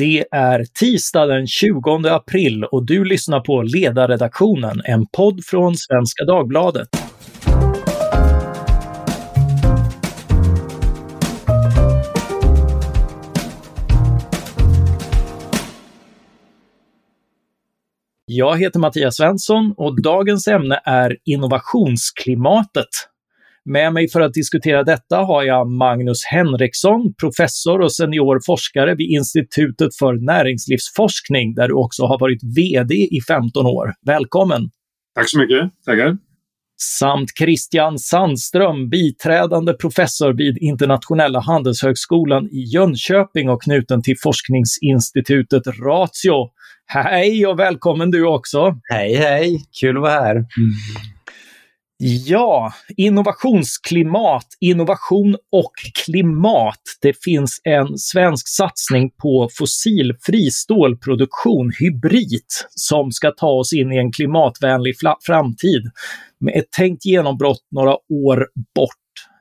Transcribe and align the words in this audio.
Det 0.00 0.24
är 0.30 0.64
tisdag 0.64 1.26
den 1.26 1.46
20 1.46 2.08
april 2.08 2.64
och 2.64 2.86
du 2.86 3.04
lyssnar 3.04 3.40
på 3.40 3.62
Ledarredaktionen, 3.62 4.82
en 4.84 5.06
podd 5.06 5.44
från 5.44 5.76
Svenska 5.76 6.24
Dagbladet. 6.24 6.88
Jag 18.26 18.58
heter 18.58 18.78
Mattias 18.78 19.16
Svensson 19.16 19.74
och 19.76 20.02
dagens 20.02 20.48
ämne 20.48 20.80
är 20.84 21.16
innovationsklimatet. 21.24 22.88
Med 23.64 23.92
mig 23.92 24.08
för 24.08 24.20
att 24.20 24.34
diskutera 24.34 24.82
detta 24.84 25.16
har 25.16 25.42
jag 25.42 25.70
Magnus 25.70 26.24
Henriksson, 26.24 27.14
professor 27.20 27.80
och 27.80 27.92
senior 27.92 28.40
forskare 28.46 28.94
vid 28.94 29.10
Institutet 29.10 29.96
för 29.98 30.26
näringslivsforskning, 30.26 31.54
där 31.54 31.68
du 31.68 31.74
också 31.74 32.06
har 32.06 32.18
varit 32.18 32.40
VD 32.56 32.94
i 32.94 33.20
15 33.28 33.66
år. 33.66 33.94
Välkommen! 34.06 34.70
Tack 35.14 35.30
så 35.30 35.38
mycket, 35.38 35.70
tackar! 35.84 36.16
Samt 36.82 37.38
Christian 37.38 37.98
Sandström, 37.98 38.90
biträdande 38.90 39.72
professor 39.72 40.32
vid 40.32 40.58
Internationella 40.58 41.40
handelshögskolan 41.40 42.48
i 42.52 42.60
Jönköping 42.74 43.48
och 43.48 43.62
knuten 43.62 44.02
till 44.02 44.16
forskningsinstitutet 44.22 45.62
Ratio. 45.66 46.50
Hej 46.86 47.46
och 47.46 47.58
välkommen 47.58 48.10
du 48.10 48.26
också! 48.26 48.74
Hej, 48.92 49.14
hej! 49.14 49.64
Kul 49.80 49.96
att 49.96 50.02
vara 50.02 50.12
här. 50.12 50.34
Mm. 50.34 50.46
Ja, 52.02 52.72
innovationsklimat, 52.96 54.46
innovation 54.60 55.36
och 55.52 55.72
klimat. 56.04 56.80
Det 57.02 57.22
finns 57.24 57.60
en 57.64 57.98
svensk 57.98 58.48
satsning 58.48 59.10
på 59.22 59.48
fossilfri 59.58 60.50
stålproduktion, 60.50 61.72
hybrid, 61.80 62.46
som 62.70 63.12
ska 63.12 63.30
ta 63.30 63.48
oss 63.48 63.72
in 63.72 63.92
i 63.92 63.96
en 63.96 64.12
klimatvänlig 64.12 64.94
framtid 65.26 65.82
med 66.40 66.56
ett 66.56 66.70
tänkt 66.70 67.04
genombrott 67.04 67.66
några 67.70 67.92
år 68.26 68.46
bort. 68.74 68.90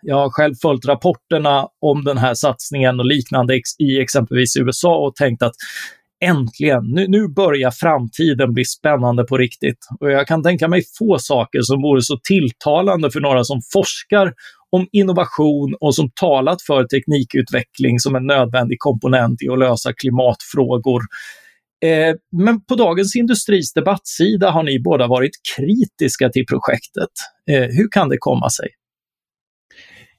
Jag 0.01 0.15
har 0.15 0.29
själv 0.29 0.55
följt 0.61 0.85
rapporterna 0.85 1.67
om 1.81 2.03
den 2.03 2.17
här 2.17 2.33
satsningen 2.33 2.99
och 2.99 3.05
liknande 3.05 3.61
i 3.79 4.01
exempelvis 4.01 4.57
USA 4.57 4.97
och 4.97 5.15
tänkt 5.15 5.43
att 5.43 5.55
äntligen, 6.21 6.83
nu, 6.83 7.07
nu 7.07 7.27
börjar 7.27 7.71
framtiden 7.71 8.53
bli 8.53 8.65
spännande 8.65 9.23
på 9.23 9.37
riktigt. 9.37 9.77
Och 9.99 10.11
jag 10.11 10.27
kan 10.27 10.43
tänka 10.43 10.67
mig 10.67 10.83
få 10.99 11.17
saker 11.19 11.61
som 11.61 11.81
vore 11.81 12.01
så 12.01 12.17
tilltalande 12.23 13.11
för 13.11 13.19
några 13.19 13.43
som 13.43 13.61
forskar 13.73 14.33
om 14.71 14.87
innovation 14.91 15.75
och 15.79 15.95
som 15.95 16.09
talat 16.21 16.61
för 16.61 16.83
teknikutveckling 16.83 17.99
som 17.99 18.15
en 18.15 18.27
nödvändig 18.27 18.79
komponent 18.79 19.41
i 19.41 19.49
att 19.49 19.59
lösa 19.59 19.93
klimatfrågor. 19.93 21.01
Eh, 21.85 22.15
men 22.31 22.65
på 22.65 22.75
Dagens 22.75 23.15
Industris 23.15 23.73
debattsida 23.73 24.51
har 24.51 24.63
ni 24.63 24.79
båda 24.79 25.07
varit 25.07 25.31
kritiska 25.57 26.29
till 26.29 26.45
projektet. 26.45 27.09
Eh, 27.51 27.75
hur 27.75 27.91
kan 27.91 28.09
det 28.09 28.17
komma 28.19 28.49
sig? 28.49 28.67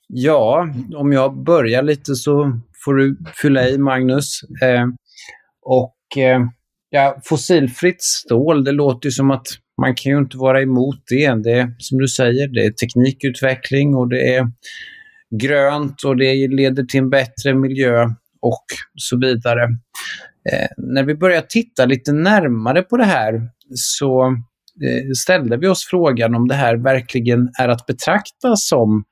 Ja, 0.06 0.68
om 0.96 1.12
jag 1.12 1.44
börjar 1.44 1.82
lite 1.82 2.14
så 2.14 2.60
får 2.84 2.94
du 2.94 3.16
fylla 3.42 3.68
i 3.68 3.78
Magnus. 3.78 4.40
Eh, 4.62 4.86
och 5.62 6.22
eh, 6.22 6.40
ja, 6.90 7.20
fossilfritt 7.24 8.02
stål, 8.02 8.64
det 8.64 8.72
låter 8.72 9.06
ju 9.06 9.10
som 9.10 9.30
att 9.30 9.46
man 9.80 9.94
kan 9.94 10.12
ju 10.12 10.18
inte 10.18 10.36
vara 10.36 10.62
emot 10.62 11.02
det. 11.10 11.42
Det 11.42 11.52
är 11.52 11.74
som 11.78 11.98
du 11.98 12.08
säger, 12.08 12.48
det 12.48 12.64
är 12.64 12.70
teknikutveckling 12.70 13.94
och 13.94 14.08
det 14.08 14.34
är 14.34 14.46
grönt 15.40 16.04
och 16.04 16.16
det 16.16 16.48
leder 16.48 16.84
till 16.84 17.00
en 17.00 17.10
bättre 17.10 17.54
miljö 17.54 18.04
och 18.40 18.64
så 18.94 19.18
vidare. 19.18 19.64
Eh, 20.52 20.68
när 20.76 21.04
vi 21.04 21.14
börjar 21.14 21.40
titta 21.40 21.84
lite 21.84 22.12
närmare 22.12 22.82
på 22.82 22.96
det 22.96 23.04
här 23.04 23.40
så 23.74 24.26
eh, 24.84 25.10
ställde 25.22 25.56
vi 25.56 25.68
oss 25.68 25.86
frågan 25.90 26.34
om 26.34 26.48
det 26.48 26.54
här 26.54 26.76
verkligen 26.76 27.48
är 27.60 27.68
att 27.68 27.86
betrakta 27.86 28.56
som 28.56 29.04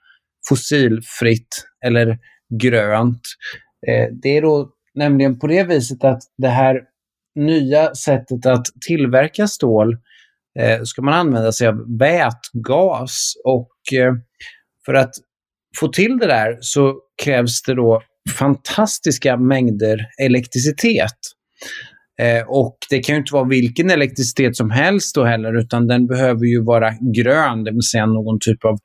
fossilfritt 0.48 1.64
eller 1.86 2.18
grönt. 2.62 3.22
Eh, 3.88 4.08
det 4.22 4.36
är 4.36 4.42
då 4.42 4.70
Nämligen 4.98 5.38
på 5.38 5.46
det 5.46 5.64
viset 5.64 6.04
att 6.04 6.22
det 6.38 6.48
här 6.48 6.80
nya 7.34 7.94
sättet 7.94 8.46
att 8.46 8.66
tillverka 8.86 9.46
stål 9.46 9.96
eh, 10.58 10.82
ska 10.82 11.02
man 11.02 11.14
använda 11.14 11.52
sig 11.52 11.68
av 11.68 11.98
vätgas. 11.98 13.32
Och 13.44 13.98
eh, 13.98 14.12
för 14.86 14.94
att 14.94 15.10
få 15.80 15.88
till 15.88 16.18
det 16.18 16.26
där 16.26 16.58
så 16.60 16.94
krävs 17.22 17.62
det 17.62 17.74
då 17.74 18.02
fantastiska 18.38 19.36
mängder 19.36 20.06
elektricitet. 20.22 21.18
Eh, 22.20 22.44
och 22.48 22.78
det 22.90 22.98
kan 22.98 23.14
ju 23.14 23.18
inte 23.18 23.34
vara 23.34 23.48
vilken 23.48 23.90
elektricitet 23.90 24.56
som 24.56 24.70
helst 24.70 25.14
då 25.14 25.24
heller, 25.24 25.58
utan 25.58 25.86
den 25.86 26.06
behöver 26.06 26.44
ju 26.44 26.64
vara 26.64 26.92
grön, 27.16 27.64
det 27.64 27.70
vill 27.70 27.82
säga 27.82 28.06
någon 28.06 28.38
typ 28.40 28.64
av 28.64 28.78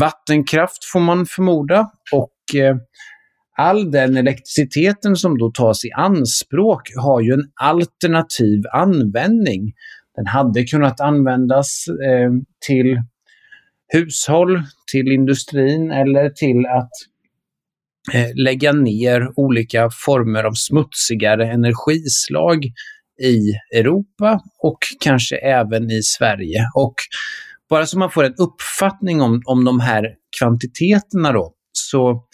vattenkraft 0.00 0.84
får 0.92 1.00
man 1.00 1.26
förmoda. 1.26 1.90
Och 2.12 2.60
eh, 2.60 2.76
all 3.58 3.90
den 3.90 4.16
elektriciteten 4.16 5.16
som 5.16 5.38
då 5.38 5.50
tas 5.50 5.84
i 5.84 5.92
anspråk 5.92 6.82
har 6.96 7.20
ju 7.20 7.32
en 7.32 7.50
alternativ 7.54 8.62
användning. 8.72 9.72
Den 10.16 10.26
hade 10.26 10.64
kunnat 10.64 11.00
användas 11.00 11.84
eh, 11.88 12.30
till 12.66 13.00
hushåll, 13.92 14.62
till 14.92 15.12
industrin 15.12 15.90
eller 15.90 16.30
till 16.30 16.66
att 16.66 16.90
eh, 18.14 18.34
lägga 18.34 18.72
ner 18.72 19.32
olika 19.36 19.90
former 19.90 20.44
av 20.44 20.52
smutsigare 20.52 21.52
energislag 21.52 22.64
i 23.22 23.52
Europa 23.78 24.40
och 24.58 24.78
kanske 25.00 25.36
även 25.36 25.90
i 25.90 26.02
Sverige. 26.02 26.66
Och 26.74 26.94
bara 27.70 27.86
så 27.86 27.98
man 27.98 28.10
får 28.10 28.24
en 28.24 28.34
uppfattning 28.34 29.22
om, 29.22 29.42
om 29.44 29.64
de 29.64 29.80
här 29.80 30.14
kvantiteterna 30.38 31.32
då, 31.32 31.54
så 31.74 32.24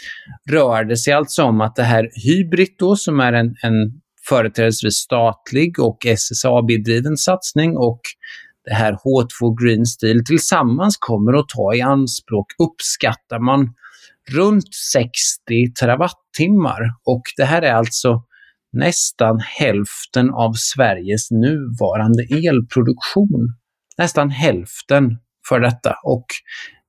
rör 0.51 0.85
det 0.85 0.97
sig 0.97 1.13
alltså 1.13 1.43
om 1.43 1.61
att 1.61 1.77
det 1.77 1.83
här 1.83 2.11
Hybrid 2.27 2.75
då, 2.79 2.97
som 2.97 3.21
är 3.21 3.33
en, 3.33 3.47
en 3.47 4.01
företrädesvis 4.29 4.95
statlig 4.95 5.79
och 5.79 5.99
SSAB-driven 6.07 7.17
satsning 7.17 7.77
och 7.77 8.01
det 8.65 8.75
här 8.75 8.93
H2 8.93 9.65
Green 9.65 9.87
Steel 9.87 10.25
tillsammans 10.25 10.97
kommer 10.97 11.33
att 11.41 11.49
ta 11.49 11.75
i 11.75 11.81
anspråk, 11.81 12.47
uppskattar 12.59 13.39
man, 13.39 13.75
runt 14.31 14.75
60 14.93 15.73
terawattimmar. 15.81 16.81
Och 17.05 17.23
det 17.37 17.45
här 17.45 17.63
är 17.63 17.73
alltså 17.73 18.25
nästan 18.73 19.41
hälften 19.41 20.31
av 20.31 20.53
Sveriges 20.53 21.31
nuvarande 21.31 22.23
elproduktion. 22.23 23.55
Nästan 23.99 24.31
hälften 24.31 25.19
för 25.49 25.61
detta. 25.61 25.95
Och 26.05 26.27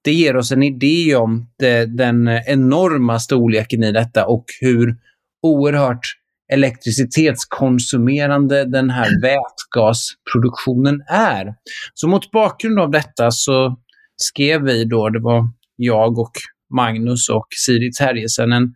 det 0.04 0.12
ger 0.12 0.36
oss 0.36 0.52
en 0.52 0.64
idé 0.64 1.16
om 1.16 1.48
det, 1.60 1.86
den 1.86 2.28
enorma 2.28 3.20
storleken 3.20 3.84
i 3.84 3.92
detta 3.92 4.26
och 4.26 4.46
hur 4.62 4.96
oerhört 5.42 6.16
elektricitetskonsumerande 6.54 8.66
den 8.66 8.90
här 8.90 9.22
vätgasproduktionen 9.22 11.04
är. 11.08 11.56
Så 11.94 12.08
mot 12.08 12.32
bakgrund 12.32 12.80
av 12.80 12.92
detta 12.92 13.32
så 13.32 13.78
skrev 14.18 14.62
vi 14.62 14.86
då, 14.86 15.10
det 15.10 15.20
var 15.20 15.50
jag 15.76 16.20
och 16.20 16.32
Magnus 16.74 17.30
och 17.30 17.48
Siri 17.66 17.92
Terjesen, 17.92 18.52
en 18.52 18.74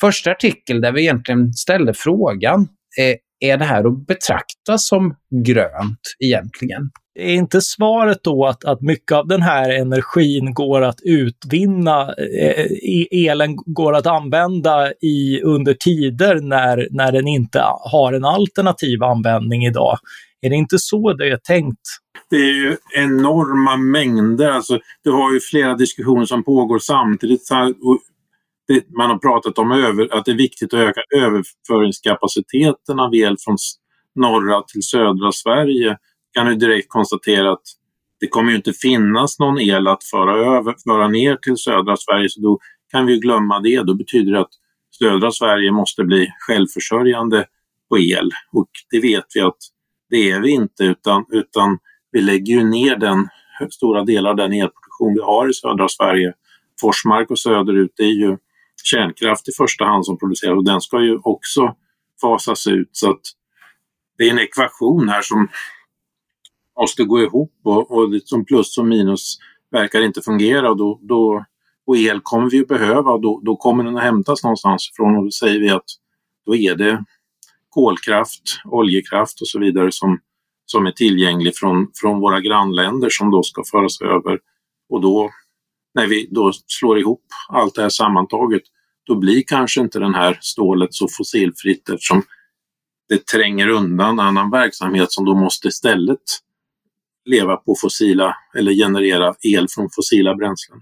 första 0.00 0.30
artikel 0.30 0.80
där 0.80 0.92
vi 0.92 1.00
egentligen 1.00 1.52
ställde 1.52 1.94
frågan, 1.94 2.68
är, 2.98 3.16
är 3.40 3.56
det 3.56 3.64
här 3.64 3.84
att 3.84 4.06
betrakta 4.06 4.78
som 4.78 5.14
grönt 5.44 6.00
egentligen? 6.24 6.90
är 7.20 7.34
inte 7.34 7.60
svaret 7.60 8.18
då 8.22 8.46
att, 8.46 8.64
att 8.64 8.80
mycket 8.80 9.12
av 9.12 9.28
den 9.28 9.42
här 9.42 9.70
energin 9.70 10.54
går 10.54 10.82
att 10.82 11.00
utvinna, 11.02 12.14
eh, 12.14 12.66
elen 13.10 13.56
går 13.56 13.96
att 13.96 14.06
använda 14.06 14.92
i, 14.92 15.40
under 15.42 15.74
tider 15.74 16.40
när, 16.40 16.88
när 16.90 17.12
den 17.12 17.28
inte 17.28 17.62
har 17.92 18.12
en 18.12 18.24
alternativ 18.24 19.02
användning 19.02 19.64
idag? 19.66 19.98
Är 20.42 20.50
det 20.50 20.56
inte 20.56 20.78
så 20.78 21.12
det 21.12 21.28
är 21.28 21.36
tänkt? 21.36 21.80
Det 22.30 22.36
är 22.36 22.54
ju 22.54 22.76
enorma 22.96 23.76
mängder. 23.76 24.50
Alltså, 24.50 24.78
du 25.04 25.10
har 25.10 25.32
ju 25.34 25.40
flera 25.40 25.74
diskussioner 25.74 26.24
som 26.24 26.44
pågår 26.44 26.78
samtidigt. 26.78 27.48
Man 28.96 29.10
har 29.10 29.18
pratat 29.18 29.58
om 29.58 29.72
över, 29.72 30.14
att 30.14 30.24
det 30.24 30.30
är 30.30 30.36
viktigt 30.36 30.74
att 30.74 30.80
öka 30.80 31.00
överföringskapaciteten 31.16 33.00
av 33.00 33.14
el 33.14 33.36
från 33.44 33.56
norra 34.14 34.62
till 34.62 34.82
södra 34.82 35.32
Sverige 35.32 35.98
kan 36.32 36.46
du 36.46 36.54
direkt 36.54 36.88
konstatera 36.88 37.52
att 37.52 37.62
det 38.20 38.26
kommer 38.26 38.50
ju 38.50 38.56
inte 38.56 38.72
finnas 38.72 39.38
någon 39.38 39.60
el 39.60 39.86
att 39.86 40.04
föra, 40.04 40.56
över, 40.56 40.74
föra 40.84 41.08
ner 41.08 41.36
till 41.36 41.56
södra 41.56 41.96
Sverige 41.96 42.28
så 42.28 42.40
då 42.40 42.58
kan 42.90 43.06
vi 43.06 43.18
glömma 43.18 43.60
det. 43.60 43.82
Då 43.82 43.94
betyder 43.94 44.32
det 44.32 44.40
att 44.40 44.52
södra 44.98 45.30
Sverige 45.30 45.72
måste 45.72 46.04
bli 46.04 46.28
självförsörjande 46.38 47.46
på 47.88 47.98
el 47.98 48.30
och 48.52 48.70
det 48.90 49.00
vet 49.00 49.24
vi 49.34 49.40
att 49.40 49.56
det 50.10 50.30
är 50.30 50.40
vi 50.40 50.50
inte 50.50 50.84
utan, 50.84 51.24
utan 51.30 51.78
vi 52.12 52.20
lägger 52.20 52.54
ju 52.54 52.64
ner 52.64 52.96
den 52.96 53.28
stora 53.70 54.04
delar 54.04 54.30
av 54.30 54.36
den 54.36 54.52
elproduktion 54.52 55.14
vi 55.14 55.20
har 55.20 55.50
i 55.50 55.54
södra 55.54 55.88
Sverige. 55.88 56.32
Forsmark 56.80 57.30
och 57.30 57.38
söderut 57.38 57.92
det 57.96 58.02
är 58.02 58.12
ju 58.12 58.36
kärnkraft 58.86 59.48
i 59.48 59.52
första 59.52 59.84
hand 59.84 60.06
som 60.06 60.18
produceras 60.18 60.56
och 60.56 60.64
den 60.64 60.80
ska 60.80 61.02
ju 61.02 61.18
också 61.22 61.74
fasas 62.20 62.66
ut. 62.66 62.88
Så 62.92 63.10
att 63.10 63.20
det 64.18 64.24
är 64.24 64.30
en 64.30 64.38
ekvation 64.38 65.08
här 65.08 65.22
som 65.22 65.48
måste 66.80 67.04
gå 67.04 67.20
ihop. 67.20 67.52
Och, 67.64 67.90
och 67.90 68.08
liksom 68.08 68.44
plus 68.44 68.78
och 68.78 68.86
minus 68.86 69.38
verkar 69.70 70.00
inte 70.00 70.22
fungera. 70.22 70.70
Och, 70.70 70.76
då, 70.76 71.00
då, 71.02 71.44
och 71.86 71.96
el 71.96 72.20
kommer 72.22 72.50
vi 72.50 72.56
ju 72.56 72.66
behöva. 72.66 73.10
Och 73.10 73.20
då, 73.20 73.40
då 73.44 73.56
kommer 73.56 73.84
den 73.84 73.96
att 73.96 74.02
hämtas 74.02 74.42
någonstans 74.42 74.90
ifrån. 74.92 75.16
Och 75.16 75.24
då 75.24 75.30
säger 75.30 75.60
vi 75.60 75.70
att 75.70 75.84
då 76.46 76.56
är 76.56 76.74
det 76.74 77.04
kolkraft, 77.68 78.42
oljekraft 78.64 79.40
och 79.40 79.48
så 79.48 79.58
vidare 79.58 79.92
som, 79.92 80.18
som 80.66 80.86
är 80.86 80.92
tillgänglig 80.92 81.56
från, 81.56 81.88
från 82.00 82.20
våra 82.20 82.40
grannländer 82.40 83.08
som 83.10 83.30
då 83.30 83.42
ska 83.42 83.62
föras 83.70 84.00
över. 84.00 84.38
Och 84.88 85.00
då, 85.00 85.30
när 85.94 86.06
vi 86.06 86.28
då 86.30 86.52
slår 86.66 86.98
ihop 86.98 87.24
allt 87.48 87.74
det 87.74 87.82
här 87.82 87.88
sammantaget, 87.88 88.62
då 89.06 89.14
blir 89.14 89.42
kanske 89.46 89.80
inte 89.80 89.98
den 89.98 90.14
här 90.14 90.38
stålet 90.40 90.94
så 90.94 91.08
fossilfritt 91.18 91.88
eftersom 91.88 92.22
det 93.08 93.26
tränger 93.26 93.68
undan 93.68 94.20
annan 94.20 94.50
verksamhet 94.50 95.12
som 95.12 95.24
då 95.24 95.34
måste 95.34 95.68
istället 95.68 96.20
leva 97.24 97.56
på 97.56 97.74
fossila 97.82 98.36
eller 98.58 98.72
generera 98.72 99.34
el 99.42 99.66
från 99.70 99.88
fossila 99.96 100.34
bränslen. 100.34 100.80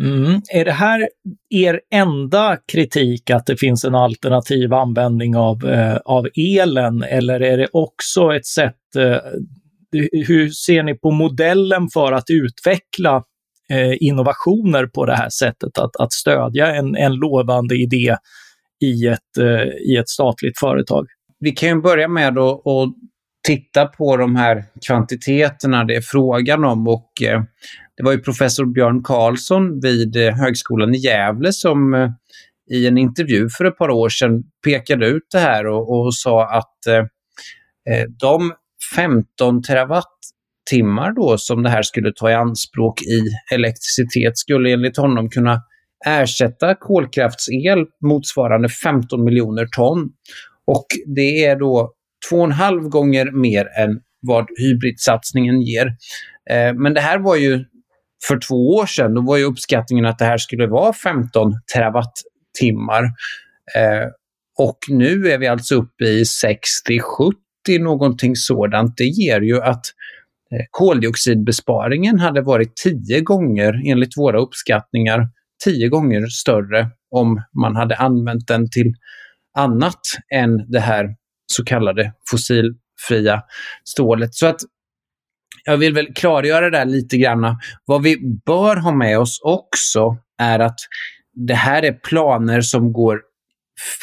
Mm. 0.00 0.40
Är 0.52 0.64
det 0.64 0.72
här 0.72 1.08
er 1.50 1.80
enda 1.90 2.56
kritik 2.72 3.30
att 3.30 3.46
det 3.46 3.56
finns 3.56 3.84
en 3.84 3.94
alternativ 3.94 4.74
användning 4.74 5.36
av, 5.36 5.64
eh, 5.64 5.96
av 5.96 6.28
elen 6.36 7.02
eller 7.02 7.40
är 7.40 7.58
det 7.58 7.68
också 7.72 8.34
ett 8.34 8.46
sätt, 8.46 8.96
eh, 8.96 9.18
hur 10.26 10.50
ser 10.50 10.82
ni 10.82 10.94
på 10.94 11.10
modellen 11.10 11.88
för 11.88 12.12
att 12.12 12.30
utveckla 12.30 13.24
Eh, 13.70 13.96
innovationer 14.00 14.86
på 14.86 15.06
det 15.06 15.16
här 15.16 15.28
sättet, 15.28 15.78
att, 15.78 15.96
att 15.96 16.12
stödja 16.12 16.74
en, 16.74 16.96
en 16.96 17.14
lovande 17.14 17.74
idé 17.74 18.16
i 18.80 19.06
ett, 19.06 19.38
eh, 19.38 19.68
i 19.92 19.96
ett 19.96 20.08
statligt 20.08 20.58
företag? 20.58 21.06
Vi 21.40 21.50
kan 21.50 21.68
ju 21.68 21.80
börja 21.80 22.08
med 22.08 22.38
att 22.38 22.62
titta 23.46 23.86
på 23.86 24.16
de 24.16 24.36
här 24.36 24.64
kvantiteterna 24.86 25.84
det 25.84 25.96
är 25.96 26.00
frågan 26.00 26.64
om 26.64 26.88
och 26.88 27.22
eh, 27.22 27.42
det 27.96 28.02
var 28.02 28.12
ju 28.12 28.18
professor 28.18 28.66
Björn 28.66 29.02
Karlsson 29.02 29.80
vid 29.80 30.16
eh, 30.16 30.34
Högskolan 30.34 30.94
i 30.94 30.98
Gävle 30.98 31.52
som 31.52 31.94
eh, 31.94 32.10
i 32.70 32.86
en 32.86 32.98
intervju 32.98 33.48
för 33.48 33.64
ett 33.64 33.78
par 33.78 33.90
år 33.90 34.08
sedan 34.08 34.42
pekade 34.64 35.06
ut 35.06 35.26
det 35.32 35.38
här 35.38 35.66
och, 35.66 36.00
och 36.00 36.14
sa 36.14 36.56
att 36.56 36.86
eh, 36.86 36.96
eh 37.94 38.04
de 38.20 38.52
15 38.96 39.62
timmar 40.70 41.12
då 41.12 41.38
som 41.38 41.62
det 41.62 41.70
här 41.70 41.82
skulle 41.82 42.12
ta 42.12 42.30
i 42.30 42.34
anspråk 42.34 43.02
i 43.02 43.54
elektricitet 43.54 44.38
skulle 44.38 44.72
enligt 44.72 44.96
honom 44.96 45.30
kunna 45.30 45.62
ersätta 46.06 46.74
kolkraftsel 46.74 47.86
motsvarande 48.00 48.68
15 48.68 49.24
miljoner 49.24 49.66
ton. 49.66 50.10
Och 50.66 50.86
det 51.16 51.44
är 51.44 51.56
då 51.56 51.92
två 52.30 52.36
och 52.36 52.44
en 52.44 52.52
halv 52.52 52.82
gånger 52.82 53.30
mer 53.30 53.68
än 53.78 54.00
vad 54.20 54.46
hybridsatsningen 54.58 55.62
ger. 55.62 55.86
Eh, 56.50 56.74
men 56.74 56.94
det 56.94 57.00
här 57.00 57.18
var 57.18 57.36
ju 57.36 57.64
för 58.28 58.38
två 58.48 58.68
år 58.68 58.86
sedan, 58.86 59.14
då 59.14 59.20
var 59.20 59.36
ju 59.36 59.44
uppskattningen 59.44 60.06
att 60.06 60.18
det 60.18 60.24
här 60.24 60.38
skulle 60.38 60.66
vara 60.66 60.92
15 60.92 61.52
terawattimmar. 61.74 63.04
Eh, 63.76 64.08
och 64.58 64.78
nu 64.88 65.30
är 65.30 65.38
vi 65.38 65.46
alltså 65.46 65.74
uppe 65.74 66.04
i 66.04 66.24
60-70 67.68 67.80
någonting 67.80 68.36
sådant. 68.36 68.96
Det 68.96 69.04
ger 69.04 69.40
ju 69.40 69.62
att 69.62 69.84
Eh, 70.52 70.64
koldioxidbesparingen 70.70 72.18
hade 72.18 72.40
varit 72.40 72.76
tio 72.76 73.20
gånger, 73.20 73.82
enligt 73.86 74.16
våra 74.16 74.38
uppskattningar, 74.38 75.28
tio 75.64 75.88
gånger 75.88 76.26
större 76.26 76.90
om 77.10 77.42
man 77.60 77.76
hade 77.76 77.96
använt 77.96 78.46
den 78.46 78.70
till 78.70 78.94
annat 79.58 80.00
än 80.34 80.70
det 80.70 80.80
här 80.80 81.14
så 81.46 81.64
kallade 81.64 82.12
fossilfria 82.30 83.42
stålet. 83.84 84.34
Så 84.34 84.46
att 84.46 84.60
jag 85.64 85.76
vill 85.76 85.94
väl 85.94 86.14
klargöra 86.14 86.70
det 86.70 86.78
här 86.78 86.84
lite 86.84 87.16
grann. 87.16 87.56
Vad 87.84 88.02
vi 88.02 88.40
bör 88.46 88.76
ha 88.76 88.92
med 88.92 89.18
oss 89.18 89.40
också 89.42 90.16
är 90.38 90.58
att 90.58 90.78
det 91.34 91.54
här 91.54 91.82
är 91.82 91.92
planer 91.92 92.60
som 92.60 92.92
går 92.92 93.20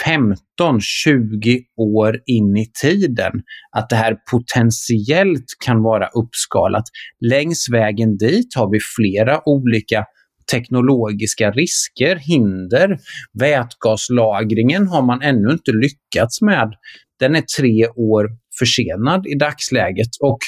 15-20 0.06 1.60
år 1.78 2.20
in 2.26 2.58
i 2.58 2.72
tiden. 2.82 3.32
Att 3.72 3.90
det 3.90 3.96
här 3.96 4.18
potentiellt 4.32 5.46
kan 5.66 5.84
vara 5.84 6.08
uppskalat. 6.08 6.84
Längs 7.20 7.70
vägen 7.70 8.18
dit 8.18 8.56
har 8.56 8.72
vi 8.72 8.80
flera 8.98 9.50
olika 9.50 10.06
teknologiska 10.52 11.52
risker, 11.52 12.16
hinder. 12.16 12.98
Vätgaslagringen 13.40 14.88
har 14.88 15.02
man 15.02 15.22
ännu 15.22 15.52
inte 15.52 15.72
lyckats 15.72 16.42
med. 16.42 16.74
Den 17.20 17.36
är 17.36 17.44
tre 17.60 17.88
år 17.88 18.30
försenad 18.60 19.28
i 19.28 19.36
dagsläget 19.36 20.10
och 20.20 20.40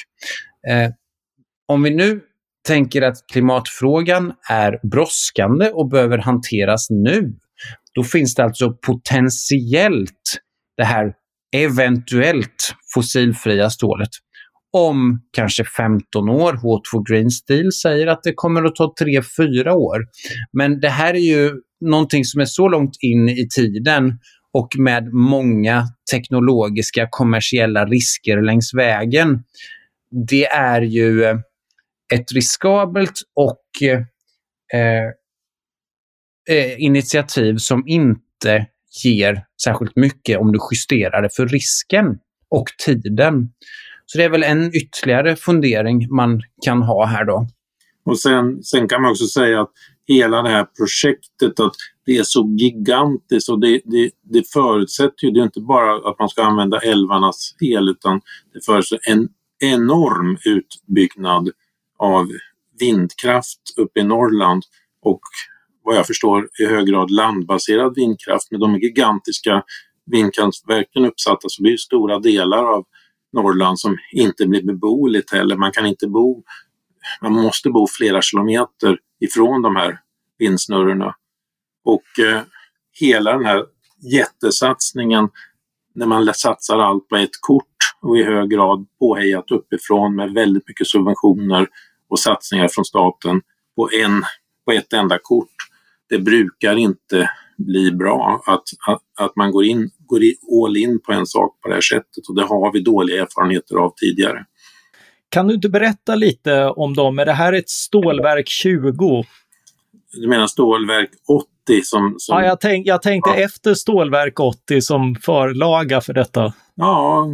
eh, 0.71 0.91
om 1.67 1.83
vi 1.83 1.89
nu 1.89 2.21
tänker 2.67 3.01
att 3.01 3.15
klimatfrågan 3.31 4.33
är 4.49 4.79
brådskande 4.91 5.69
och 5.69 5.89
behöver 5.89 6.17
hanteras 6.17 6.87
nu, 6.89 7.33
då 7.95 8.03
finns 8.03 8.35
det 8.35 8.43
alltså 8.43 8.73
potentiellt 8.73 10.39
det 10.77 10.83
här 10.83 11.13
eventuellt 11.55 12.75
fossilfria 12.93 13.69
stålet 13.69 14.09
om 14.73 15.21
kanske 15.31 15.63
15 15.63 16.29
år. 16.29 16.53
H2 16.53 17.09
Green 17.09 17.31
Steel 17.31 17.71
säger 17.71 18.07
att 18.07 18.23
det 18.23 18.33
kommer 18.35 18.63
att 18.63 18.75
ta 18.75 18.93
3-4 19.01 19.69
år. 19.69 19.99
Men 20.53 20.79
det 20.79 20.89
här 20.89 21.13
är 21.13 21.19
ju 21.19 21.51
någonting 21.81 22.25
som 22.25 22.41
är 22.41 22.45
så 22.45 22.69
långt 22.69 22.97
in 23.01 23.29
i 23.29 23.47
tiden 23.55 24.19
och 24.53 24.69
med 24.77 25.13
många 25.13 25.83
teknologiska 26.11 27.07
kommersiella 27.09 27.85
risker 27.85 28.41
längs 28.41 28.73
vägen. 28.73 29.43
Det 30.27 30.45
är 30.45 30.81
ju 30.81 31.23
eh, 31.23 31.37
ett 32.13 32.31
riskabelt 32.31 33.21
och 33.35 33.87
eh, 33.89 33.97
eh 34.81 35.09
eh, 36.49 36.83
initiativ 36.83 37.57
som 37.57 37.83
inte 37.87 38.67
ger 39.03 39.45
särskilt 39.63 39.95
mycket 39.95 40.39
om 40.39 40.51
du 40.51 40.59
justerar 40.71 41.21
det 41.21 41.29
för 41.35 41.47
risken 41.47 42.19
och 42.49 42.65
tiden. 42.85 43.49
Så 44.05 44.17
det 44.17 44.23
är 44.23 44.29
väl 44.29 44.43
en 44.43 44.75
ytterligare 44.75 45.35
fundering 45.35 46.07
man 46.15 46.41
kan 46.65 46.81
ha 46.81 47.05
här 47.05 47.25
då. 47.25 47.47
Och 48.05 48.19
sen, 48.19 48.63
sen 48.63 48.87
kan 48.87 49.01
man 49.01 49.11
också 49.11 49.25
säga 49.25 49.61
att 49.61 49.71
hela 50.07 50.41
det 50.41 50.49
här 50.49 50.67
projektet, 50.77 51.59
att 51.59 51.75
det 52.05 52.17
är 52.17 52.23
så 52.23 52.55
gigantiskt 52.57 53.49
och 53.49 53.59
det, 53.59 53.81
det, 53.85 54.11
det 54.21 54.51
förutsätter 54.53 55.25
ju, 55.25 55.31
det 55.31 55.39
är 55.39 55.43
inte 55.43 55.61
bara 55.61 56.09
att 56.09 56.19
man 56.19 56.29
ska 56.29 56.43
använda 56.43 56.79
älvarnas 56.79 57.55
el 57.61 57.89
utan 57.89 58.21
det 58.53 58.65
förutsätter 58.65 59.11
en 59.11 59.29
enorm 59.59 60.37
utbyggnad 60.45 61.49
av 61.99 62.27
vindkraft 62.79 63.59
uppe 63.77 63.99
i 63.99 64.03
Norrland 64.03 64.63
och 65.01 65.21
vad 65.83 65.95
jag 65.95 66.07
förstår 66.07 66.49
i 66.59 66.65
hög 66.65 66.87
grad 66.87 67.11
landbaserad 67.11 67.95
vindkraft. 67.95 68.51
Med 68.51 68.59
de 68.59 68.79
gigantiska 68.79 69.63
vindkraftverken 70.05 71.05
uppsatta 71.05 71.49
så 71.49 71.61
blir 71.63 71.77
stora 71.77 72.19
delar 72.19 72.63
av 72.63 72.85
Norrland 73.33 73.79
som 73.79 73.97
inte 74.11 74.45
blir 74.45 74.63
beboeligt 74.63 75.31
heller. 75.31 75.55
Man 75.55 75.71
kan 75.71 75.85
inte 75.85 76.07
bo, 76.07 76.43
man 77.21 77.33
måste 77.33 77.69
bo 77.69 77.87
flera 77.87 78.21
kilometer 78.21 78.97
ifrån 79.19 79.61
de 79.61 79.75
här 79.75 79.99
vindsnurrorna. 80.37 81.15
Och 81.85 82.25
eh, 82.25 82.41
hela 82.99 83.31
den 83.31 83.45
här 83.45 83.65
jättesatsningen 84.01 85.29
när 85.95 86.05
man 86.05 86.33
satsar 86.33 86.79
allt 86.79 87.07
på 87.07 87.15
ett 87.15 87.41
kort 87.41 87.65
och 88.01 88.17
i 88.17 88.23
hög 88.23 88.49
grad 88.49 88.85
påhejat 88.99 89.51
uppifrån 89.51 90.15
med 90.15 90.33
väldigt 90.33 90.67
mycket 90.67 90.87
subventioner 90.87 91.67
och 92.07 92.19
satsningar 92.19 92.67
från 92.67 92.85
staten 92.85 93.41
på, 93.75 93.89
en, 94.03 94.23
på 94.65 94.71
ett 94.71 94.93
enda 94.93 95.19
kort. 95.21 95.52
Det 96.09 96.19
brukar 96.19 96.75
inte 96.75 97.29
bli 97.57 97.91
bra 97.91 98.43
att, 98.45 98.63
att, 98.87 99.25
att 99.25 99.35
man 99.35 99.51
går, 99.51 99.65
in, 99.65 99.89
går 100.05 100.19
all 100.65 100.77
in 100.77 100.99
på 100.99 101.11
en 101.11 101.25
sak 101.25 101.61
på 101.61 101.67
det 101.67 101.73
här 101.73 101.81
sättet 101.81 102.27
och 102.29 102.35
det 102.35 102.43
har 102.43 102.73
vi 102.73 102.79
dåliga 102.79 103.21
erfarenheter 103.21 103.75
av 103.75 103.93
tidigare. 103.95 104.45
Kan 105.29 105.47
du 105.47 105.53
inte 105.53 105.69
berätta 105.69 106.15
lite 106.15 106.65
om 106.65 106.93
dem? 106.93 107.19
Är 107.19 107.25
det 107.25 107.33
här 107.33 107.53
ett 107.53 107.69
stålverk 107.69 108.47
20? 108.47 109.23
Du 110.13 110.27
menar 110.27 110.47
stålverk 110.47 111.09
80 111.67 111.81
som... 111.83 112.15
som... 112.17 112.37
Ja, 112.37 112.45
jag, 112.45 112.61
tänk, 112.61 112.87
jag 112.87 113.01
tänkte 113.01 113.29
ja. 113.29 113.35
efter 113.35 113.73
stålverk 113.73 114.39
80 114.39 114.81
som 114.81 115.15
förlaga 115.15 116.01
för 116.01 116.13
detta. 116.13 116.53
Ja. 116.75 117.27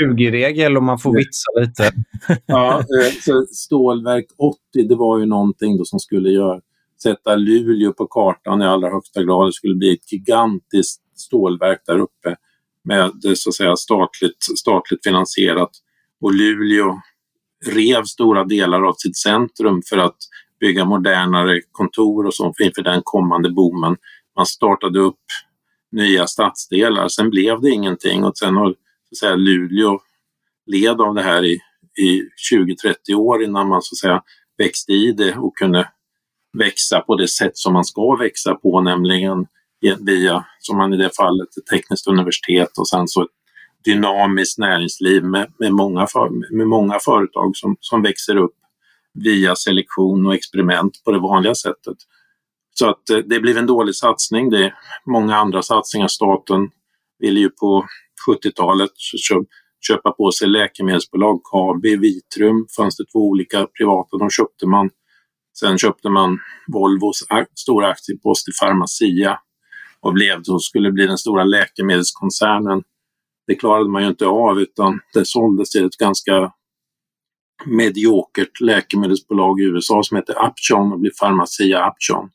80-20-regel 0.00 0.76
om 0.76 0.84
man 0.84 0.98
får 0.98 1.16
vitsa 1.16 1.60
lite. 1.60 1.92
ja, 2.46 2.78
eh, 2.78 3.12
så 3.20 3.46
stålverk 3.52 4.26
80 4.38 4.58
det 4.88 4.94
var 4.94 5.18
ju 5.18 5.26
någonting 5.26 5.78
då 5.78 5.84
som 5.84 5.98
skulle 5.98 6.30
göra, 6.30 6.60
sätta 7.04 7.36
Luleå 7.36 7.92
på 7.92 8.06
kartan 8.06 8.62
i 8.62 8.64
allra 8.64 8.90
högsta 8.90 9.22
grad. 9.22 9.48
Det 9.48 9.52
skulle 9.52 9.74
bli 9.74 9.92
ett 9.92 10.12
gigantiskt 10.12 11.02
stålverk 11.14 11.82
där 11.86 11.98
uppe 11.98 12.36
med 12.84 13.10
så 13.34 13.48
att 13.48 13.54
säga 13.54 13.76
statligt, 13.76 14.42
statligt 14.58 15.00
finansierat. 15.04 15.70
Och 16.20 16.34
Luleå 16.34 17.00
rev 17.66 18.04
stora 18.04 18.44
delar 18.44 18.82
av 18.82 18.94
sitt 18.98 19.16
centrum 19.16 19.82
för 19.88 19.98
att 19.98 20.16
bygga 20.60 20.84
modernare 20.84 21.60
kontor 21.72 22.26
och 22.26 22.34
sånt 22.34 22.60
inför 22.60 22.82
den 22.82 23.00
kommande 23.04 23.50
boomen. 23.50 23.96
Man 24.36 24.46
startade 24.46 25.00
upp 25.00 25.24
nya 25.92 26.26
stadsdelar. 26.26 27.08
Sen 27.08 27.30
blev 27.30 27.60
det 27.60 27.70
ingenting 27.70 28.24
och 28.24 28.38
sen 28.38 28.56
har 28.56 28.68
så 28.68 28.74
att 29.12 29.18
säga, 29.18 29.36
Luleå 29.36 30.00
led 30.66 31.00
av 31.00 31.14
det 31.14 31.22
här 31.22 31.44
i, 31.44 31.60
i 32.02 32.22
20-30 33.10 33.14
år 33.14 33.42
innan 33.42 33.68
man 33.68 33.82
så 33.82 33.94
att 33.94 33.98
säga 33.98 34.22
växte 34.58 34.92
i 34.92 35.12
det 35.12 35.36
och 35.36 35.56
kunde 35.56 35.88
växa 36.58 37.00
på 37.00 37.16
det 37.16 37.28
sätt 37.28 37.56
som 37.56 37.72
man 37.72 37.84
ska 37.84 38.16
växa 38.16 38.54
på, 38.54 38.80
nämligen 38.80 39.46
via, 40.00 40.44
som 40.58 40.76
man 40.76 40.94
i 40.94 40.96
det 40.96 41.16
fallet, 41.16 41.48
ett 41.56 41.66
tekniskt 41.66 42.08
universitet 42.08 42.78
och 42.78 42.88
sen 42.88 43.08
så 43.08 43.22
ett 43.22 43.30
dynamiskt 43.84 44.58
näringsliv 44.58 45.24
med, 45.24 45.52
med, 45.58 45.72
många, 45.72 46.06
för, 46.06 46.54
med 46.56 46.66
många 46.66 46.98
företag 47.04 47.56
som, 47.56 47.76
som 47.80 48.02
växer 48.02 48.36
upp 48.36 48.54
via 49.14 49.56
selektion 49.56 50.26
och 50.26 50.34
experiment 50.34 51.04
på 51.04 51.12
det 51.12 51.18
vanliga 51.18 51.54
sättet. 51.54 51.96
Så 52.74 52.88
att 52.88 53.10
eh, 53.10 53.18
det 53.18 53.40
blev 53.40 53.58
en 53.58 53.66
dålig 53.66 53.94
satsning. 53.94 54.50
Det 54.50 54.64
är 54.64 54.74
många 55.06 55.36
andra 55.36 55.62
satsningar. 55.62 56.08
Staten 56.08 56.70
ville 57.18 57.40
ju 57.40 57.50
på 57.50 57.86
70-talet 58.28 58.90
köpa 59.88 60.10
på 60.12 60.32
sig 60.32 60.48
läkemedelsbolag. 60.48 61.40
Kabi, 61.52 61.96
Vitrum 61.96 62.66
fanns 62.76 62.96
det 62.96 63.04
två 63.12 63.18
olika 63.18 63.66
privata. 63.66 64.16
De 64.16 64.30
köpte 64.30 64.66
man. 64.66 64.90
Sen 65.58 65.78
köpte 65.78 66.08
man 66.08 66.38
Volvos 66.66 67.24
stora 67.54 67.88
aktiepost 67.88 68.48
i 68.48 68.52
Pharmacia 68.62 69.38
och 70.00 70.12
blev 70.12 70.42
då 70.42 70.58
skulle 70.58 70.92
bli 70.92 71.06
den 71.06 71.18
stora 71.18 71.44
läkemedelskoncernen. 71.44 72.82
Det 73.46 73.54
klarade 73.54 73.90
man 73.90 74.02
ju 74.02 74.08
inte 74.08 74.26
av 74.26 74.60
utan 74.60 75.00
det 75.14 75.26
såldes 75.26 75.70
till 75.70 75.84
ett 75.84 75.96
ganska 75.96 76.52
mediokert 77.66 78.60
läkemedelsbolag 78.60 79.60
i 79.60 79.64
USA 79.64 80.02
som 80.02 80.16
heter 80.16 80.34
Upjohn 80.46 80.92
och 80.92 81.00
blev 81.00 81.10
Pharmacia 81.20 81.90
Upjohn. 81.90 82.30